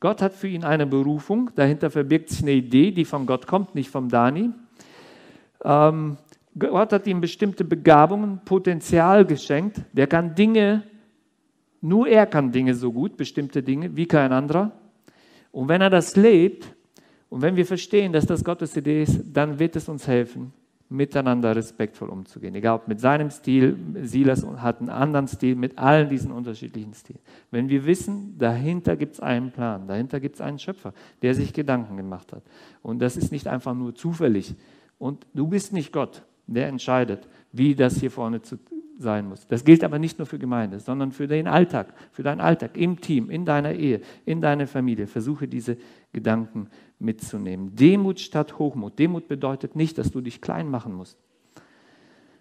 Gott 0.00 0.22
hat 0.22 0.32
für 0.32 0.48
ihn 0.48 0.64
eine 0.64 0.86
Berufung, 0.86 1.50
dahinter 1.54 1.90
verbirgt 1.90 2.30
sich 2.30 2.42
eine 2.42 2.52
Idee, 2.52 2.90
die 2.90 3.04
von 3.04 3.26
Gott 3.26 3.46
kommt, 3.46 3.74
nicht 3.74 3.90
vom 3.90 4.08
Dani. 4.08 4.50
Ähm, 5.62 6.16
Gott 6.58 6.92
hat 6.92 7.06
ihm 7.06 7.20
bestimmte 7.20 7.64
Begabungen, 7.64 8.40
Potenzial 8.44 9.24
geschenkt. 9.26 9.82
Der 9.92 10.06
kann 10.06 10.34
Dinge, 10.34 10.84
nur 11.80 12.08
er 12.08 12.26
kann 12.26 12.50
Dinge 12.50 12.74
so 12.74 12.92
gut, 12.92 13.16
bestimmte 13.16 13.62
Dinge, 13.62 13.94
wie 13.94 14.06
kein 14.06 14.32
anderer. 14.32 14.72
Und 15.52 15.68
wenn 15.68 15.82
er 15.82 15.90
das 15.90 16.16
lebt 16.16 16.74
und 17.28 17.42
wenn 17.42 17.56
wir 17.56 17.66
verstehen, 17.66 18.12
dass 18.12 18.26
das 18.26 18.42
Gottes 18.42 18.74
Idee 18.76 19.02
ist, 19.02 19.22
dann 19.32 19.58
wird 19.58 19.76
es 19.76 19.88
uns 19.88 20.08
helfen, 20.08 20.52
miteinander 20.90 21.54
respektvoll 21.54 22.08
umzugehen. 22.08 22.54
Egal 22.54 22.76
ob 22.76 22.88
mit 22.88 23.00
seinem 23.00 23.30
Stil, 23.30 23.76
Silas 24.02 24.44
hat 24.44 24.80
einen 24.80 24.88
anderen 24.88 25.28
Stil, 25.28 25.54
mit 25.54 25.78
allen 25.78 26.08
diesen 26.08 26.32
unterschiedlichen 26.32 26.94
Stilen. 26.94 27.20
Wenn 27.50 27.68
wir 27.68 27.84
wissen, 27.84 28.36
dahinter 28.38 28.96
gibt 28.96 29.14
es 29.14 29.20
einen 29.20 29.50
Plan, 29.50 29.86
dahinter 29.86 30.18
gibt 30.20 30.36
es 30.36 30.40
einen 30.40 30.58
Schöpfer, 30.58 30.94
der 31.20 31.34
sich 31.34 31.52
Gedanken 31.52 31.96
gemacht 31.96 32.32
hat. 32.32 32.42
Und 32.82 33.00
das 33.00 33.16
ist 33.16 33.32
nicht 33.32 33.46
einfach 33.46 33.74
nur 33.74 33.94
zufällig. 33.94 34.54
Und 34.98 35.26
du 35.34 35.46
bist 35.46 35.72
nicht 35.72 35.92
Gott, 35.92 36.22
der 36.46 36.68
entscheidet, 36.68 37.28
wie 37.52 37.74
das 37.74 37.98
hier 37.98 38.10
vorne 38.10 38.40
zu 38.40 38.58
sein 38.98 39.28
muss. 39.28 39.46
Das 39.46 39.64
gilt 39.64 39.84
aber 39.84 39.98
nicht 39.98 40.18
nur 40.18 40.26
für 40.26 40.38
Gemeinde, 40.38 40.80
sondern 40.80 41.12
für 41.12 41.28
den 41.28 41.46
Alltag, 41.46 41.94
für 42.10 42.22
deinen 42.22 42.40
Alltag, 42.40 42.76
im 42.76 43.00
Team, 43.00 43.30
in 43.30 43.44
deiner 43.44 43.72
Ehe, 43.72 44.00
in 44.24 44.40
deiner 44.40 44.66
Familie. 44.66 45.06
Versuche 45.06 45.46
diese 45.46 45.76
Gedanken 46.12 46.68
mitzunehmen. 46.98 47.74
Demut 47.74 48.20
statt 48.20 48.58
Hochmut. 48.58 48.98
Demut 48.98 49.28
bedeutet 49.28 49.76
nicht, 49.76 49.98
dass 49.98 50.10
du 50.10 50.20
dich 50.20 50.40
klein 50.40 50.68
machen 50.68 50.94
musst. 50.94 51.16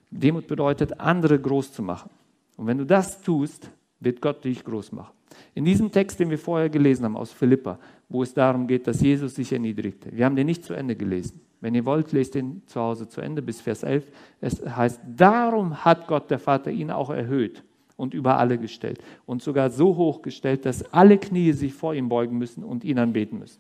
Demut 0.10 0.48
bedeutet, 0.48 1.00
andere 1.00 1.40
groß 1.40 1.74
zu 1.74 1.84
machen. 1.84 2.10
Und 2.56 2.68
wenn 2.68 2.78
du 2.78 2.86
das 2.86 3.22
tust, 3.22 3.70
wird 4.00 4.22
Gott 4.22 4.44
dich 4.44 4.64
groß 4.64 4.92
machen. 4.92 5.14
In 5.54 5.66
diesem 5.66 5.92
Text, 5.92 6.20
den 6.20 6.30
wir 6.30 6.40
vorher 6.40 6.70
gelesen 6.70 7.06
haben 7.06 7.18
aus 7.18 7.32
Philippa, 7.32 7.80
wo 8.10 8.24
es 8.24 8.34
darum 8.34 8.68
geht, 8.68 8.88
dass 8.88 9.02
Jesus 9.02 9.36
sich 9.36 9.52
erniedrigte, 9.52 10.10
wir 10.12 10.26
haben 10.26 10.36
den 10.36 10.46
nicht 10.46 10.64
zu 10.64 10.74
Ende 10.74 10.96
gelesen. 10.96 11.42
Wenn 11.60 11.76
ihr 11.76 11.86
wollt, 11.86 12.12
lest 12.12 12.36
den 12.36 12.62
zu 12.68 12.80
Hause 12.80 13.10
zu 13.10 13.22
Ende 13.22 13.42
bis 13.42 13.62
Vers 13.62 13.84
11. 13.84 14.12
Es 14.42 14.64
heißt, 14.64 15.02
darum 15.16 15.84
hat 15.84 16.08
Gott 16.08 16.30
der 16.30 16.40
Vater 16.40 16.72
ihn 16.72 16.92
auch 16.92 17.10
erhöht 17.10 17.64
und 17.96 18.14
über 18.14 18.38
alle 18.38 18.60
gestellt 18.60 19.00
und 19.26 19.42
sogar 19.42 19.72
so 19.72 19.98
hoch 19.98 20.22
gestellt, 20.22 20.66
dass 20.66 20.94
alle 20.94 21.18
Knie 21.18 21.52
sich 21.54 21.74
vor 21.74 21.96
ihm 21.96 22.10
beugen 22.10 22.38
müssen 22.38 22.64
und 22.64 22.84
ihn 22.84 23.00
anbeten 23.00 23.40
müssen. 23.40 23.60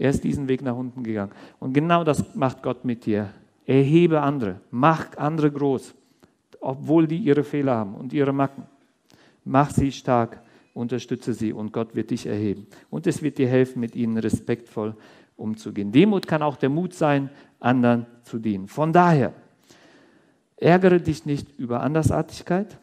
Er 0.00 0.08
ist 0.08 0.24
diesen 0.24 0.48
Weg 0.48 0.62
nach 0.62 0.74
unten 0.74 1.02
gegangen. 1.02 1.32
Und 1.58 1.74
genau 1.74 2.04
das 2.04 2.34
macht 2.34 2.62
Gott 2.62 2.86
mit 2.86 3.04
dir. 3.04 3.28
Erhebe 3.66 4.22
andere, 4.22 4.62
mach 4.70 5.14
andere 5.18 5.52
groß, 5.52 5.94
obwohl 6.58 7.06
die 7.06 7.18
ihre 7.18 7.44
Fehler 7.44 7.74
haben 7.76 7.94
und 7.94 8.14
ihre 8.14 8.32
Macken. 8.32 8.62
Mach 9.44 9.70
sie 9.70 9.92
stark, 9.92 10.42
unterstütze 10.72 11.34
sie 11.34 11.52
und 11.52 11.74
Gott 11.74 11.94
wird 11.94 12.12
dich 12.12 12.24
erheben. 12.24 12.66
Und 12.88 13.06
es 13.06 13.20
wird 13.20 13.36
dir 13.36 13.46
helfen, 13.46 13.80
mit 13.80 13.94
ihnen 13.94 14.16
respektvoll 14.16 14.96
umzugehen. 15.36 15.92
Demut 15.92 16.26
kann 16.26 16.40
auch 16.40 16.56
der 16.56 16.70
Mut 16.70 16.94
sein, 16.94 17.28
anderen 17.58 18.06
zu 18.22 18.38
dienen. 18.38 18.68
Von 18.68 18.94
daher, 18.94 19.34
ärgere 20.56 20.98
dich 20.98 21.26
nicht 21.26 21.58
über 21.58 21.82
Andersartigkeit 21.82 22.78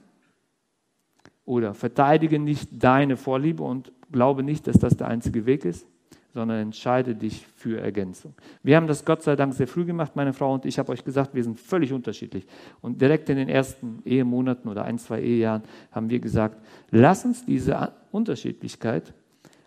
oder 1.45 1.73
verteidige 1.73 2.37
nicht 2.37 2.69
deine 2.71 3.17
Vorliebe 3.17 3.63
und 3.63 3.91
glaube 4.11 4.43
nicht, 4.43 4.67
dass 4.67 4.77
das 4.77 4.95
der 4.95 5.07
einzige 5.07 5.47
Weg 5.47 5.65
ist, 5.65 5.87
sondern 6.37 6.59
entscheide 6.59 7.15
dich 7.15 7.47
für 7.55 7.81
Ergänzung. 7.81 8.35
Wir 8.61 8.75
haben 8.75 8.85
das 8.85 9.03
Gott 9.03 9.23
sei 9.23 9.35
Dank 9.35 9.55
sehr 9.55 9.67
früh 9.67 9.85
gemacht, 9.85 10.15
meine 10.15 10.33
Frau 10.33 10.53
und 10.53 10.67
ich 10.67 10.77
habe 10.77 10.91
euch 10.91 11.03
gesagt, 11.03 11.33
wir 11.33 11.43
sind 11.43 11.59
völlig 11.59 11.91
unterschiedlich. 11.91 12.45
Und 12.79 13.01
direkt 13.01 13.27
in 13.29 13.37
den 13.37 13.49
ersten 13.49 14.03
Ehemonaten 14.05 14.69
oder 14.69 14.85
ein, 14.85 14.99
zwei 14.99 15.19
Ehejahren 15.19 15.63
haben 15.91 16.11
wir 16.11 16.19
gesagt, 16.19 16.61
lass 16.91 17.25
uns 17.25 17.43
diese 17.43 17.91
Unterschiedlichkeit 18.11 19.15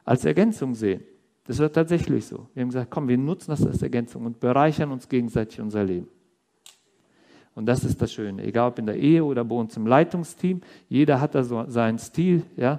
als 0.05 0.25
Ergänzung 0.25 0.77
sehen. 0.77 1.03
Das 1.45 1.59
war 1.59 1.73
tatsächlich 1.73 2.25
so. 2.25 2.47
Wir 2.55 2.61
haben 2.61 2.69
gesagt, 2.69 2.89
komm, 2.89 3.09
wir 3.09 3.19
nutzen 3.19 3.51
das 3.51 3.67
als 3.67 3.83
Ergänzung 3.83 4.25
und 4.25 4.39
bereichern 4.39 4.93
uns 4.93 5.09
gegenseitig 5.09 5.61
unser 5.61 5.83
Leben. 5.83 6.07
Und 7.57 7.67
das 7.67 7.83
ist 7.83 8.01
das 8.01 8.13
Schöne. 8.13 8.45
Egal 8.45 8.69
ob 8.69 8.79
in 8.79 8.87
der 8.87 8.97
Ehe 8.97 9.25
oder 9.25 9.45
bei 9.45 9.57
uns 9.57 9.77
im 9.77 9.89
Leitungsteam, 9.89 10.61
jeder 10.89 11.21
hat 11.21 11.35
da 11.35 11.43
so 11.43 11.65
seinen 11.67 11.99
Stil. 11.99 12.45
Ja? 12.57 12.79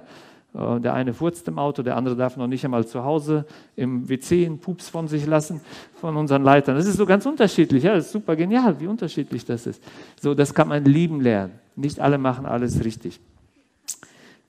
Äh, 0.54 0.80
der 0.80 0.94
eine 0.94 1.14
furzt 1.14 1.48
im 1.48 1.58
Auto, 1.58 1.82
der 1.82 1.96
andere 1.96 2.16
darf 2.16 2.36
noch 2.36 2.46
nicht 2.46 2.64
einmal 2.64 2.86
zu 2.86 3.02
Hause 3.04 3.46
im 3.76 4.08
WC 4.08 4.46
einen 4.46 4.58
Pups 4.58 4.88
von 4.88 5.08
sich 5.08 5.26
lassen, 5.26 5.60
von 5.94 6.16
unseren 6.16 6.42
Leitern. 6.42 6.76
Das 6.76 6.86
ist 6.86 6.96
so 6.96 7.06
ganz 7.06 7.24
unterschiedlich. 7.26 7.82
Ja, 7.84 7.94
das 7.94 8.06
ist 8.06 8.12
super 8.12 8.36
genial, 8.36 8.78
wie 8.80 8.86
unterschiedlich 8.86 9.44
das 9.44 9.66
ist. 9.66 9.82
So, 10.20 10.34
das 10.34 10.52
kann 10.52 10.68
man 10.68 10.84
lieben 10.84 11.20
lernen. 11.20 11.54
Nicht 11.76 12.00
alle 12.00 12.18
machen 12.18 12.46
alles 12.46 12.84
richtig. 12.84 13.18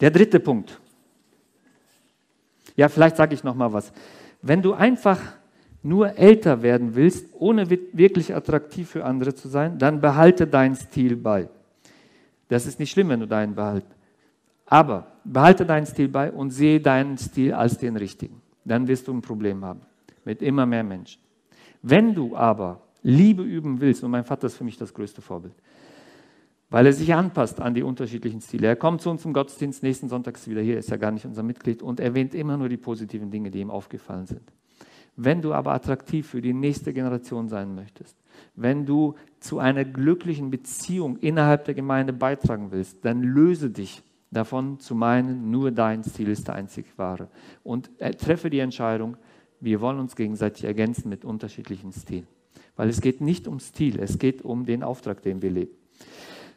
Der 0.02 0.12
dritte 0.12 0.40
Punkt. 0.40 0.80
Ja, 2.76 2.90
vielleicht 2.90 3.16
sage 3.16 3.34
ich 3.34 3.44
noch 3.44 3.56
mal 3.56 3.72
was. 3.72 3.94
Wenn 4.42 4.62
du 4.62 4.74
einfach 4.74 5.20
nur 5.84 6.18
älter 6.18 6.62
werden 6.62 6.96
willst, 6.96 7.28
ohne 7.34 7.70
wirklich 7.70 8.36
attraktiv 8.36 8.90
für 8.90 9.06
andere 9.06 9.36
zu 9.36 9.48
sein, 9.48 9.78
dann 9.78 10.02
behalte 10.02 10.48
deinen 10.48 10.76
Stil 10.76 11.16
bei. 11.16 11.50
Das 12.50 12.66
ist 12.66 12.80
nicht 12.80 12.92
schlimm, 12.92 13.10
wenn 13.10 13.20
du 13.20 13.28
deinen 13.28 13.56
behältst. 13.56 13.90
Aber 14.66 15.08
behalte 15.24 15.66
deinen 15.66 15.86
Stil 15.86 16.08
bei 16.08 16.32
und 16.32 16.52
sehe 16.52 16.80
deinen 16.80 17.18
Stil 17.18 17.54
als 17.54 17.78
den 17.78 17.96
richtigen. 17.96 18.42
Dann 18.66 18.88
wirst 18.88 19.08
du 19.08 19.14
ein 19.14 19.22
Problem 19.22 19.64
haben 19.64 19.82
mit 20.26 20.42
immer 20.42 20.66
mehr 20.66 20.84
Menschen. 20.84 21.22
Wenn 21.82 22.16
du 22.16 22.36
aber 22.36 22.82
Liebe 23.02 23.44
üben 23.44 23.82
willst, 23.82 24.04
und 24.04 24.12
mein 24.12 24.24
Vater 24.24 24.48
ist 24.48 24.56
für 24.56 24.64
mich 24.64 24.78
das 24.78 24.94
größte 24.94 25.22
Vorbild, 25.22 25.54
weil 26.70 26.86
er 26.88 26.94
sich 26.94 27.14
anpasst 27.14 27.60
an 27.60 27.76
die 27.76 27.84
unterschiedlichen 27.84 28.42
Stile. 28.42 28.66
Er 28.66 28.76
kommt 28.76 29.02
zu 29.02 29.10
uns 29.12 29.24
im 29.26 29.34
Gottesdienst, 29.34 29.84
nächsten 29.84 30.10
Sonntag 30.10 30.40
wieder 30.48 30.62
hier, 30.62 30.80
ist 30.80 30.90
ja 30.90 30.98
gar 30.98 31.12
nicht 31.12 31.26
unser 31.26 31.44
Mitglied 31.44 31.84
und 31.84 32.00
erwähnt 32.00 32.34
immer 32.34 32.58
nur 32.58 32.70
die 32.70 32.78
positiven 32.78 33.30
Dinge, 33.30 33.52
die 33.52 33.60
ihm 33.60 33.70
aufgefallen 33.70 34.26
sind. 34.26 34.42
Wenn 35.16 35.42
du 35.42 35.54
aber 35.54 35.74
attraktiv 35.74 36.28
für 36.28 36.42
die 36.42 36.54
nächste 36.54 36.92
Generation 36.92 37.48
sein 37.48 37.76
möchtest, 37.76 38.18
wenn 38.56 38.86
du 38.86 39.14
zu 39.40 39.60
einer 39.60 39.86
glücklichen 39.86 40.50
Beziehung 40.50 41.18
innerhalb 41.18 41.66
der 41.66 41.76
Gemeinde 41.76 42.14
beitragen 42.14 42.72
willst, 42.72 43.06
dann 43.06 43.22
löse 43.22 43.70
dich 43.70 44.02
davon 44.34 44.80
zu 44.80 44.96
meinen, 44.96 45.52
nur 45.52 45.72
dein 45.72 46.04
Stil 46.04 46.30
ist 46.30 46.48
der 46.48 46.56
einzig 46.56 46.86
wahre. 46.98 47.30
Und 47.64 47.90
treffe 48.20 48.50
die 48.50 48.60
Entscheidung, 48.60 49.18
wir 49.60 49.80
wollen 49.80 50.00
uns 50.00 50.16
gegenseitig 50.16 50.66
ergänzen 50.66 51.10
mit 51.10 51.24
unterschiedlichen 51.24 51.94
Stilen. 51.94 52.28
Weil 52.76 52.90
es 52.90 53.02
geht 53.02 53.22
nicht 53.22 53.48
um 53.48 53.60
Stil, 53.60 54.00
es 54.00 54.20
geht 54.20 54.44
um 54.44 54.66
den 54.66 54.84
Auftrag, 54.84 55.22
den 55.22 55.42
wir 55.42 55.52
leben. 55.52 55.72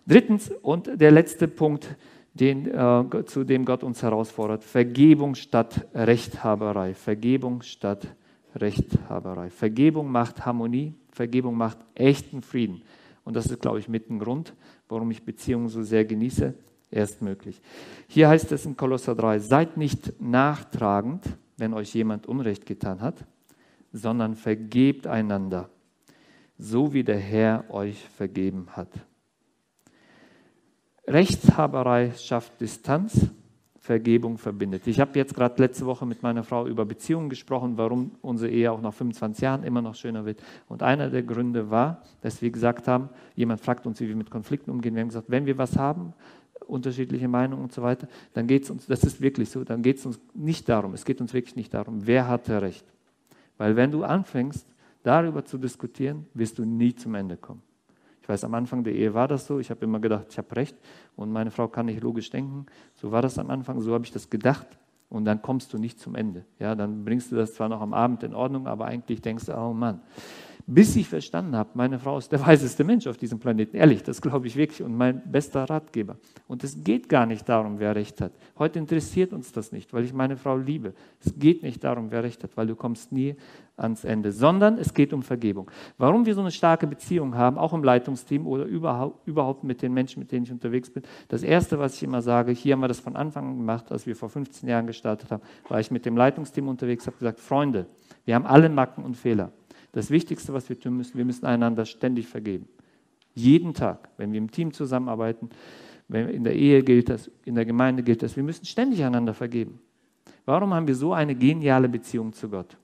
Drittens 0.07 0.51
und 0.63 1.01
der 1.01 1.11
letzte 1.11 1.49
Punkt, 1.49 1.97
den, 2.35 2.67
äh, 2.67 3.25
zu 3.27 3.45
dem 3.45 3.65
Gott 3.65 3.83
uns 3.83 4.03
herausfordert, 4.03 4.63
Vergebung 4.63 5.35
statt 5.35 5.87
Rechthaberei. 5.95 6.95
Vergebung 6.95 7.63
statt 7.63 8.07
Rechthaberei. 8.55 9.51
Vergebung 9.51 10.11
macht 10.11 10.45
Harmonie, 10.45 10.95
Vergebung 11.11 11.57
macht 11.57 11.79
echten 11.95 12.43
Frieden. 12.43 12.83
Und 13.25 13.37
das 13.37 13.47
ist, 13.47 13.61
glaube 13.61 13.79
ich, 13.79 13.89
mit 13.89 14.11
ein 14.11 14.19
Grund, 14.19 14.55
warum 14.89 15.11
ich 15.11 15.25
Beziehungen 15.25 15.69
so 15.69 15.83
sehr 15.83 16.05
genieße 16.05 16.55
erstmöglich. 16.97 17.61
Hier 18.09 18.29
heißt 18.29 18.51
es 18.53 18.67
in 18.67 18.77
Kolosser 18.77 19.15
3, 19.15 19.39
seid 19.39 19.77
nicht 19.77 20.21
nachtragend, 20.21 21.25
wenn 21.59 21.75
euch 21.75 21.95
jemand 21.95 22.27
Unrecht 22.27 22.67
getan 22.67 23.01
hat, 23.01 23.25
sondern 23.93 24.35
vergebt 24.35 25.07
einander, 25.07 25.69
so 26.59 26.93
wie 26.93 27.05
der 27.05 27.19
Herr 27.19 27.71
euch 27.71 28.09
vergeben 28.09 28.69
hat. 28.73 28.89
Rechtshaberei 31.07 32.13
schafft 32.17 32.61
Distanz, 32.61 33.31
Vergebung 33.87 34.37
verbindet. 34.37 34.89
Ich 34.89 34.99
habe 34.99 35.17
jetzt 35.17 35.33
gerade 35.33 35.63
letzte 35.63 35.87
Woche 35.87 36.05
mit 36.05 36.21
meiner 36.21 36.43
Frau 36.43 36.67
über 36.67 36.85
Beziehungen 36.85 37.29
gesprochen, 37.29 37.79
warum 37.79 38.11
unsere 38.21 38.51
Ehe 38.51 38.73
auch 38.73 38.81
nach 38.81 38.93
25 38.93 39.43
Jahren 39.43 39.63
immer 39.63 39.81
noch 39.81 39.95
schöner 39.95 40.27
wird. 40.27 40.43
Und 40.69 40.83
einer 40.83 41.09
der 41.09 41.23
Gründe 41.23 41.71
war, 41.71 42.03
dass 42.21 42.43
wir 42.43 42.51
gesagt 42.51 42.89
haben, 42.89 43.09
jemand 43.37 43.61
fragt 43.61 43.87
uns, 43.87 44.01
wie 44.01 44.09
wir 44.09 44.17
mit 44.17 44.29
Konflikten 44.29 44.73
umgehen. 44.73 44.97
Wir 44.97 45.03
haben 45.03 45.09
gesagt, 45.09 45.31
wenn 45.31 45.47
wir 45.47 45.57
was 45.57 45.79
haben, 45.79 46.15
unterschiedliche 46.67 47.29
Meinungen 47.29 47.63
und 47.63 47.73
so 47.73 47.83
weiter, 47.83 48.09
dann 48.35 48.47
geht 48.47 48.65
es 48.65 48.71
uns, 48.71 48.87
das 48.87 49.05
ist 49.05 49.21
wirklich 49.21 49.51
so, 49.51 49.65
dann 49.65 49.83
geht 49.83 49.99
es 49.99 50.07
uns 50.07 50.21
nicht 50.35 50.69
darum, 50.69 50.95
es 50.95 51.05
geht 51.05 51.21
uns 51.21 51.33
wirklich 51.35 51.57
nicht 51.57 51.73
darum, 51.75 52.07
wer 52.07 52.29
hatte 52.29 52.61
Recht. 52.63 52.87
Weil 53.59 53.77
wenn 53.77 53.91
du 53.91 54.05
anfängst, 54.05 54.67
darüber 55.03 55.45
zu 55.45 55.59
diskutieren, 55.59 56.27
wirst 56.35 56.59
du 56.59 56.65
nie 56.65 56.95
zum 56.95 57.15
Ende 57.15 57.37
kommen. 57.37 57.63
Ich 58.21 58.29
weiß, 58.29 58.43
am 58.43 58.55
Anfang 58.55 58.83
der 58.83 58.93
Ehe 58.93 59.15
war 59.15 59.29
das 59.29 59.47
so. 59.47 59.61
Ich 59.61 59.71
habe 59.71 59.85
immer 59.85 60.01
gedacht, 60.01 60.27
ich 60.31 60.39
habe 60.39 60.57
recht 60.57 60.77
und 61.15 61.31
meine 61.31 61.53
Frau 61.53 61.69
kann 61.69 61.87
nicht 61.87 62.03
logisch 62.03 62.29
denken. 62.29 62.67
So 62.95 63.13
war 63.13 63.23
das 63.23 63.39
am 63.39 63.51
Anfang, 63.51 63.81
so 63.81 63.95
habe 63.95 64.05
ich 64.05 64.11
das 64.11 64.29
gedacht. 64.29 64.67
Und 65.09 65.25
dann 65.27 65.41
kommst 65.41 65.73
du 65.73 65.79
nicht 65.79 66.01
zum 66.01 66.17
Ende. 66.17 66.45
Ja, 66.59 66.75
dann 66.75 67.05
bringst 67.05 67.31
du 67.31 67.37
das 67.37 67.55
zwar 67.55 67.69
noch 67.69 67.81
am 67.81 67.95
Abend 67.95 68.25
in 68.25 68.35
Ordnung, 68.35 68.67
aber 68.67 68.87
eigentlich 68.87 69.23
denkst 69.23 69.47
du, 69.47 69.57
oh 69.57 69.73
Mann, 69.73 70.01
bis 70.67 70.97
ich 70.97 71.09
verstanden 71.09 71.57
habe, 71.57 71.71
meine 71.75 71.99
Frau 71.99 72.19
ist 72.19 72.33
der 72.33 72.41
weiseste 72.47 72.85
Mensch 72.85 73.07
auf 73.07 73.17
diesem 73.17 73.39
Planeten. 73.39 73.77
Ehrlich, 73.77 74.03
das 74.03 74.21
glaube 74.21 74.47
ich 74.47 74.57
wirklich 74.57 74.83
und 74.83 74.97
mein 74.97 75.23
bester 75.31 75.65
Ratgeber. 75.65 76.17
Und 76.49 76.65
es 76.65 76.83
geht 76.83 77.09
gar 77.09 77.27
nicht 77.27 77.49
darum, 77.49 77.79
wer 77.79 77.95
recht 77.95 78.21
hat. 78.21 78.33
Heute 78.59 78.79
interessiert 78.79 79.33
uns 79.33 79.53
das 79.53 79.73
nicht, 79.73 79.93
weil 79.93 80.05
ich 80.05 80.13
meine 80.13 80.37
Frau 80.37 80.57
liebe. 80.57 80.95
Es 81.25 81.35
geht 81.39 81.63
nicht 81.63 81.83
darum, 81.85 82.11
wer 82.11 82.23
recht 82.23 82.43
hat, 82.43 82.57
weil 82.57 82.67
du 82.67 82.77
kommst 82.77 83.13
nie 83.13 83.37
ans 83.77 84.05
Ende, 84.05 84.33
sondern 84.33 84.79
es 84.79 84.95
geht 84.95 85.13
um 85.13 85.23
Vergebung. 85.23 85.71
Warum 85.99 86.25
wir 86.25 86.35
so 86.35 86.41
eine 86.41 86.51
starke 86.51 86.87
Beziehung 86.87 87.35
haben, 87.35 87.59
auch 87.59 87.73
im 87.73 87.85
Leitungsteam 87.85 88.47
oder 88.47 88.65
überhaupt, 88.65 89.65
mit 89.65 89.83
den 89.83 89.93
Menschen, 89.93 90.21
mit 90.21 90.33
denen 90.33 90.45
ich 90.45 90.53
unterwegs 90.53 90.91
bin. 90.91 91.03
Das 91.29 91.43
Erste, 91.43 91.79
was 91.79 91.95
ich 91.95 92.03
immer 92.03 92.23
sage, 92.23 92.53
hier 92.53 92.73
haben 92.73 92.81
wir 92.81 92.89
das 92.89 93.01
von 93.01 93.17
Anfang 93.17 93.51
an 93.51 93.57
gemacht, 93.59 93.93
als 93.93 94.07
wir 94.07 94.17
vor 94.17 94.29
15 94.29 94.69
Jahren 94.69 94.87
gestartet 94.87 95.31
haben, 95.31 95.43
war 95.69 95.81
ich 95.81 95.91
mit 95.91 96.07
dem 96.07 96.17
Leitungsteam 96.17 96.69
unterwegs, 96.69 97.07
habe 97.07 97.17
gesagt, 97.17 97.41
Freunde, 97.41 97.87
wir 98.25 98.35
haben 98.35 98.47
alle 98.47 98.69
Macken 98.69 99.05
und 99.05 99.17
Fehler. 99.17 99.53
Das 99.97 100.11
Wichtigste, 100.11 100.53
was 100.53 100.69
wir 100.69 100.79
tun 100.79 100.99
müssen, 100.99 101.17
wir 101.17 101.25
müssen 101.25 101.47
einander 101.47 101.87
ständig 101.87 102.27
vergeben. 102.27 102.69
Jeden 103.35 103.73
Tag, 103.73 104.11
wenn 104.19 104.31
wir 104.31 104.37
im 104.37 104.51
Team 104.51 104.71
zusammenarbeiten, 104.75 105.49
wenn 106.07 106.29
in 106.29 106.45
der 106.45 106.55
Ehe 106.55 106.83
gilt 106.83 107.09
das, 107.09 107.31
in 107.47 107.55
der 107.55 107.65
Gemeinde 107.65 108.03
gilt 108.03 108.23
das, 108.23 108.37
wir 108.37 108.43
müssen 108.43 108.67
ständig 108.67 109.03
einander 109.03 109.33
vergeben. 109.33 109.81
Warum 110.45 110.75
haben 110.75 110.87
wir 110.87 110.95
so 110.95 111.15
eine 111.15 111.35
geniale 111.35 111.89
Beziehung 111.89 112.35
zu 112.35 112.51
Gott? 112.51 112.77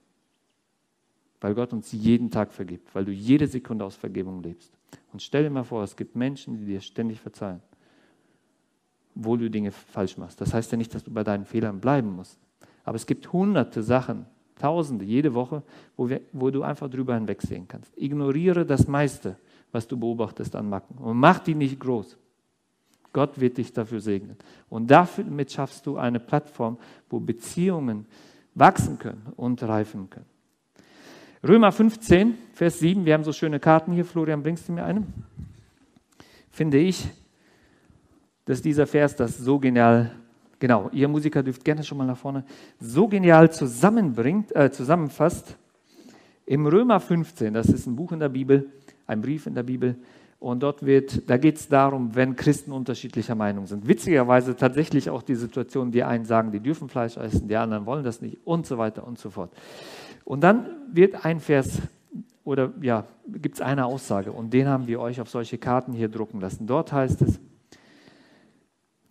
Weil 1.39 1.53
Gott 1.53 1.71
uns 1.71 1.91
jeden 1.91 2.31
Tag 2.31 2.51
vergibt, 2.51 2.95
weil 2.95 3.05
du 3.05 3.11
jede 3.11 3.45
Sekunde 3.45 3.85
aus 3.85 3.95
Vergebung 3.95 4.41
lebst. 4.41 4.73
Und 5.11 5.21
stell 5.21 5.43
dir 5.43 5.51
mal 5.51 5.63
vor, 5.63 5.83
es 5.83 5.95
gibt 5.95 6.15
Menschen, 6.15 6.57
die 6.57 6.65
dir 6.65 6.81
ständig 6.81 7.19
verzeihen, 7.19 7.61
obwohl 9.15 9.37
du 9.37 9.51
Dinge 9.51 9.69
falsch 9.69 10.17
machst. 10.17 10.41
Das 10.41 10.51
heißt 10.51 10.71
ja 10.71 10.79
nicht, 10.79 10.95
dass 10.95 11.03
du 11.03 11.11
bei 11.11 11.23
deinen 11.23 11.45
Fehlern 11.45 11.79
bleiben 11.79 12.15
musst. 12.15 12.39
Aber 12.83 12.95
es 12.95 13.05
gibt 13.05 13.31
hunderte 13.31 13.83
Sachen, 13.83 14.25
Tausende 14.55 15.05
jede 15.05 15.33
Woche, 15.33 15.63
wo, 15.97 16.09
wir, 16.09 16.21
wo 16.31 16.49
du 16.49 16.63
einfach 16.63 16.89
drüber 16.89 17.15
hinwegsehen 17.15 17.67
kannst. 17.67 17.91
Ignoriere 17.97 18.65
das 18.65 18.87
meiste, 18.87 19.37
was 19.71 19.87
du 19.87 19.97
beobachtest 19.97 20.55
an 20.55 20.69
Macken 20.69 20.97
und 20.97 21.17
mach 21.17 21.39
die 21.39 21.55
nicht 21.55 21.79
groß. 21.79 22.17
Gott 23.11 23.39
wird 23.39 23.57
dich 23.57 23.71
dafür 23.71 23.99
segnen. 23.99 24.37
Und 24.69 24.89
damit 24.89 25.51
schaffst 25.51 25.85
du 25.85 25.97
eine 25.97 26.19
Plattform, 26.19 26.77
wo 27.09 27.19
Beziehungen 27.19 28.07
wachsen 28.55 28.97
können 28.97 29.33
und 29.35 29.61
reifen 29.63 30.09
können. 30.09 30.25
Römer 31.45 31.71
15, 31.71 32.37
Vers 32.53 32.79
7, 32.79 33.05
wir 33.05 33.13
haben 33.13 33.23
so 33.23 33.33
schöne 33.33 33.59
Karten 33.59 33.91
hier. 33.91 34.05
Florian, 34.05 34.41
bringst 34.41 34.67
du 34.67 34.73
mir 34.73 34.85
eine? 34.85 35.05
Finde 36.49 36.77
ich, 36.77 37.07
dass 38.45 38.61
dieser 38.61 38.87
Vers 38.87 39.15
das 39.15 39.37
so 39.37 39.59
genial 39.59 40.11
genau, 40.63 40.89
ihr 40.93 41.09
Musiker 41.09 41.43
dürft 41.43 41.65
gerne 41.65 41.83
schon 41.83 41.97
mal 41.97 42.07
nach 42.07 42.15
vorne, 42.15 42.45
so 42.79 43.09
genial 43.09 43.51
zusammenbringt, 43.51 44.55
äh, 44.55 44.71
zusammenfasst, 44.71 45.57
Im 46.45 46.65
Römer 46.65 47.01
15, 47.01 47.53
das 47.53 47.67
ist 47.67 47.85
ein 47.85 47.97
Buch 47.97 48.13
in 48.13 48.19
der 48.21 48.29
Bibel, 48.29 48.69
ein 49.05 49.21
Brief 49.21 49.45
in 49.45 49.55
der 49.55 49.63
Bibel, 49.63 49.97
und 50.39 50.63
dort 50.63 50.85
wird, 50.85 51.29
da 51.29 51.35
geht 51.35 51.57
es 51.57 51.67
darum, 51.67 52.15
wenn 52.15 52.37
Christen 52.37 52.71
unterschiedlicher 52.71 53.35
Meinung 53.35 53.65
sind. 53.65 53.89
Witzigerweise 53.89 54.55
tatsächlich 54.55 55.09
auch 55.09 55.21
die 55.21 55.35
Situation, 55.35 55.91
die 55.91 56.03
einen 56.03 56.23
sagen, 56.23 56.53
die 56.53 56.61
dürfen 56.61 56.87
Fleisch 56.87 57.17
essen, 57.17 57.49
die 57.49 57.57
anderen 57.57 57.85
wollen 57.85 58.05
das 58.05 58.21
nicht 58.21 58.37
und 58.45 58.65
so 58.65 58.77
weiter 58.77 59.05
und 59.05 59.19
so 59.19 59.31
fort. 59.31 59.51
Und 60.23 60.45
dann 60.45 60.65
wird 60.93 61.25
ein 61.25 61.41
Vers 61.41 61.81
oder 62.45 62.71
ja, 62.81 63.05
gibt 63.27 63.55
es 63.55 63.61
eine 63.61 63.85
Aussage 63.85 64.31
und 64.31 64.53
den 64.53 64.67
haben 64.69 64.87
wir 64.87 65.01
euch 65.01 65.19
auf 65.19 65.29
solche 65.29 65.57
Karten 65.57 65.91
hier 65.91 66.07
drucken 66.07 66.39
lassen. 66.39 66.67
Dort 66.67 66.93
heißt 66.93 67.21
es, 67.21 67.39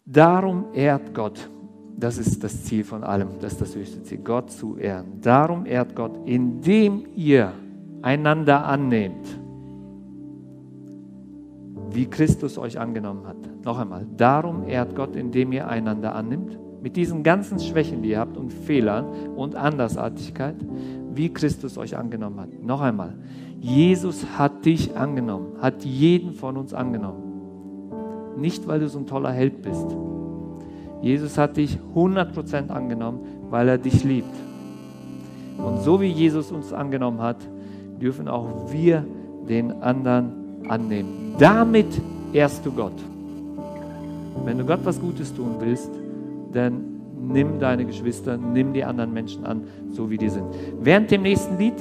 darum 0.05 0.67
ehrt 0.73 1.15
Gott, 1.15 1.49
das 1.97 2.19
ist 2.19 2.43
das 2.43 2.65
Ziel 2.65 2.85
von 2.85 3.05
allem, 3.05 3.29
das 3.41 3.53
ist 3.53 3.61
das 3.61 3.77
höchste 3.77 4.03
Ziel, 4.03 4.19
Gott 4.19 4.51
zu 4.51 4.77
ehren. 4.77 5.21
Darum 5.21 5.67
ehrt 5.67 5.95
Gott, 5.95 6.19
indem 6.27 7.07
ihr 7.15 7.53
einander 8.03 8.65
annehmt 8.65 9.43
wie 11.95 12.07
Christus 12.07 12.59
euch 12.59 12.79
angenommen 12.79 13.27
hat. 13.27 13.37
Noch 13.65 13.79
einmal, 13.79 14.07
darum 14.17 14.67
ehrt 14.67 14.95
Gott, 14.95 15.17
indem 15.17 15.53
ihr 15.53 15.69
einander 15.69 16.15
annimmt, 16.15 16.59
mit 16.83 16.97
diesen 16.97 17.23
ganzen 17.23 17.61
Schwächen, 17.61 18.03
die 18.03 18.11
ihr 18.11 18.19
habt 18.19 18.37
und 18.37 18.53
Fehlern 18.53 19.07
und 19.37 19.55
Andersartigkeit, 19.55 20.57
wie 21.15 21.33
Christus 21.33 21.79
euch 21.79 21.97
angenommen 21.97 22.41
hat. 22.41 22.63
Noch 22.63 22.81
einmal, 22.81 23.15
Jesus 23.61 24.27
hat 24.37 24.65
dich 24.65 24.97
angenommen, 24.97 25.53
hat 25.61 25.85
jeden 25.85 26.33
von 26.33 26.57
uns 26.57 26.75
angenommen. 26.75 27.32
Nicht, 28.37 28.67
weil 28.67 28.81
du 28.81 28.89
so 28.89 28.99
ein 28.99 29.07
toller 29.07 29.31
Held 29.31 29.63
bist. 29.63 29.87
Jesus 31.01 31.37
hat 31.37 31.57
dich 31.57 31.79
100% 31.95 32.69
angenommen, 32.69 33.21
weil 33.51 33.69
er 33.69 33.79
dich 33.79 34.05
liebt. 34.05 34.35
Und 35.59 35.83
so 35.83 36.01
wie 36.01 36.07
Jesus 36.07 36.51
uns 36.53 36.73
angenommen 36.73 37.21
hat, 37.21 37.37
dürfen 38.01 38.29
auch 38.29 38.73
wir 38.73 39.05
den 39.49 39.83
anderen 39.83 40.33
annehmen. 40.69 41.35
Damit 41.39 41.87
ehrst 42.33 42.65
du 42.65 42.73
Gott. 42.73 42.93
Wenn 44.45 44.59
du 44.59 44.65
Gott 44.65 44.81
was 44.85 45.01
Gutes 45.01 45.35
tun 45.35 45.57
willst, 45.61 45.91
dann 46.53 46.93
nimm 47.29 47.61
deine 47.61 47.85
Geschwister, 47.85 48.37
nimm 48.37 48.73
die 48.73 48.85
anderen 48.85 49.13
Menschen 49.13 49.45
an, 49.45 49.63
so 49.91 50.11
wie 50.11 50.19
die 50.19 50.29
sind. 50.29 50.47
Während 50.81 51.11
dem 51.11 51.23
nächsten 51.23 51.59
Lied 51.59 51.75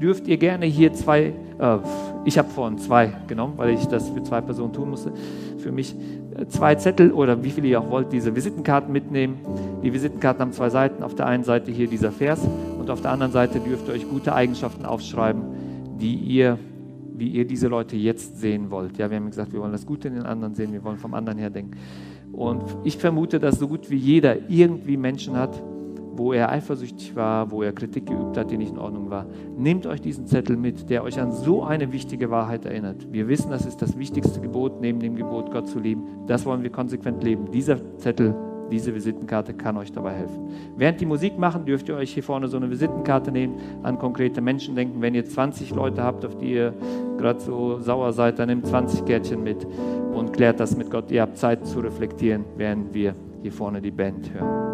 dürft 0.00 0.26
ihr 0.26 0.36
gerne 0.36 0.66
hier 0.66 0.92
zwei, 0.92 1.32
äh, 1.58 1.78
ich 2.24 2.38
habe 2.38 2.48
vorhin 2.48 2.78
zwei 2.78 3.12
genommen, 3.26 3.54
weil 3.56 3.70
ich 3.70 3.86
das 3.86 4.10
für 4.10 4.22
zwei 4.22 4.40
Personen 4.40 4.72
tun 4.72 4.90
musste, 4.90 5.12
für 5.58 5.72
mich 5.72 5.94
äh, 6.36 6.46
zwei 6.46 6.74
Zettel 6.74 7.12
oder 7.12 7.42
wie 7.42 7.50
viele 7.50 7.68
ihr 7.68 7.80
auch 7.80 7.90
wollt, 7.90 8.12
diese 8.12 8.34
Visitenkarten 8.34 8.92
mitnehmen. 8.92 9.38
Die 9.82 9.92
Visitenkarten 9.92 10.40
haben 10.40 10.52
zwei 10.52 10.70
Seiten. 10.70 11.02
Auf 11.02 11.14
der 11.14 11.26
einen 11.26 11.44
Seite 11.44 11.70
hier 11.70 11.86
dieser 11.86 12.12
Vers 12.12 12.40
und 12.78 12.90
auf 12.90 13.00
der 13.00 13.10
anderen 13.10 13.32
Seite 13.32 13.60
dürft 13.60 13.88
ihr 13.88 13.94
euch 13.94 14.08
gute 14.08 14.34
Eigenschaften 14.34 14.84
aufschreiben, 14.84 15.42
die 15.98 16.14
ihr 16.14 16.58
wie 17.16 17.28
ihr 17.28 17.46
diese 17.46 17.68
Leute 17.68 17.96
jetzt 17.96 18.40
sehen 18.40 18.70
wollt. 18.70 18.98
Ja, 18.98 19.08
wir 19.08 19.16
haben 19.16 19.30
gesagt, 19.30 19.52
wir 19.52 19.60
wollen 19.60 19.70
das 19.70 19.86
Gute 19.86 20.08
in 20.08 20.14
den 20.14 20.26
anderen 20.26 20.54
sehen, 20.54 20.72
wir 20.72 20.82
wollen 20.82 20.98
vom 20.98 21.14
anderen 21.14 21.38
her 21.38 21.48
denken. 21.48 21.78
Und 22.32 22.64
ich 22.82 22.98
vermute, 22.98 23.38
dass 23.38 23.60
so 23.60 23.68
gut 23.68 23.88
wie 23.88 23.96
jeder 23.96 24.50
irgendwie 24.50 24.96
Menschen 24.96 25.36
hat, 25.36 25.62
wo 26.16 26.32
er 26.32 26.50
eifersüchtig 26.50 27.14
war, 27.16 27.50
wo 27.50 27.62
er 27.62 27.72
Kritik 27.72 28.06
geübt 28.06 28.36
hat, 28.36 28.50
die 28.50 28.56
nicht 28.56 28.72
in 28.72 28.78
Ordnung 28.78 29.10
war. 29.10 29.26
Nehmt 29.56 29.86
euch 29.86 30.00
diesen 30.00 30.26
Zettel 30.26 30.56
mit, 30.56 30.90
der 30.90 31.02
euch 31.04 31.20
an 31.20 31.32
so 31.32 31.62
eine 31.62 31.92
wichtige 31.92 32.30
Wahrheit 32.30 32.64
erinnert. 32.64 33.12
Wir 33.12 33.28
wissen, 33.28 33.50
das 33.50 33.66
ist 33.66 33.82
das 33.82 33.98
wichtigste 33.98 34.40
Gebot 34.40 34.80
neben 34.80 35.00
dem 35.00 35.16
Gebot, 35.16 35.50
Gott 35.50 35.68
zu 35.68 35.78
lieben. 35.78 36.04
Das 36.26 36.44
wollen 36.46 36.62
wir 36.62 36.70
konsequent 36.70 37.22
leben. 37.22 37.50
Dieser 37.50 37.78
Zettel 37.98 38.34
diese 38.70 38.94
Visitenkarte 38.94 39.54
kann 39.54 39.76
euch 39.76 39.92
dabei 39.92 40.14
helfen. 40.14 40.48
Während 40.76 41.00
die 41.00 41.06
Musik 41.06 41.38
machen, 41.38 41.64
dürft 41.64 41.88
ihr 41.88 41.96
euch 41.96 42.14
hier 42.14 42.22
vorne 42.22 42.48
so 42.48 42.56
eine 42.56 42.70
Visitenkarte 42.70 43.30
nehmen, 43.30 43.56
an 43.82 43.98
konkrete 43.98 44.40
Menschen 44.40 44.74
denken. 44.74 45.00
Wenn 45.02 45.14
ihr 45.14 45.24
20 45.24 45.74
Leute 45.74 46.02
habt, 46.02 46.24
auf 46.24 46.36
die 46.36 46.52
ihr 46.52 46.74
gerade 47.18 47.40
so 47.40 47.78
sauer 47.80 48.12
seid, 48.12 48.38
dann 48.38 48.48
nehmt 48.48 48.66
20 48.66 49.04
Kärtchen 49.04 49.42
mit 49.42 49.66
und 50.14 50.32
klärt 50.32 50.60
das 50.60 50.76
mit 50.76 50.90
Gott. 50.90 51.10
Ihr 51.10 51.22
habt 51.22 51.36
Zeit 51.36 51.66
zu 51.66 51.80
reflektieren, 51.80 52.44
während 52.56 52.94
wir 52.94 53.14
hier 53.42 53.52
vorne 53.52 53.80
die 53.80 53.90
Band 53.90 54.32
hören. 54.32 54.73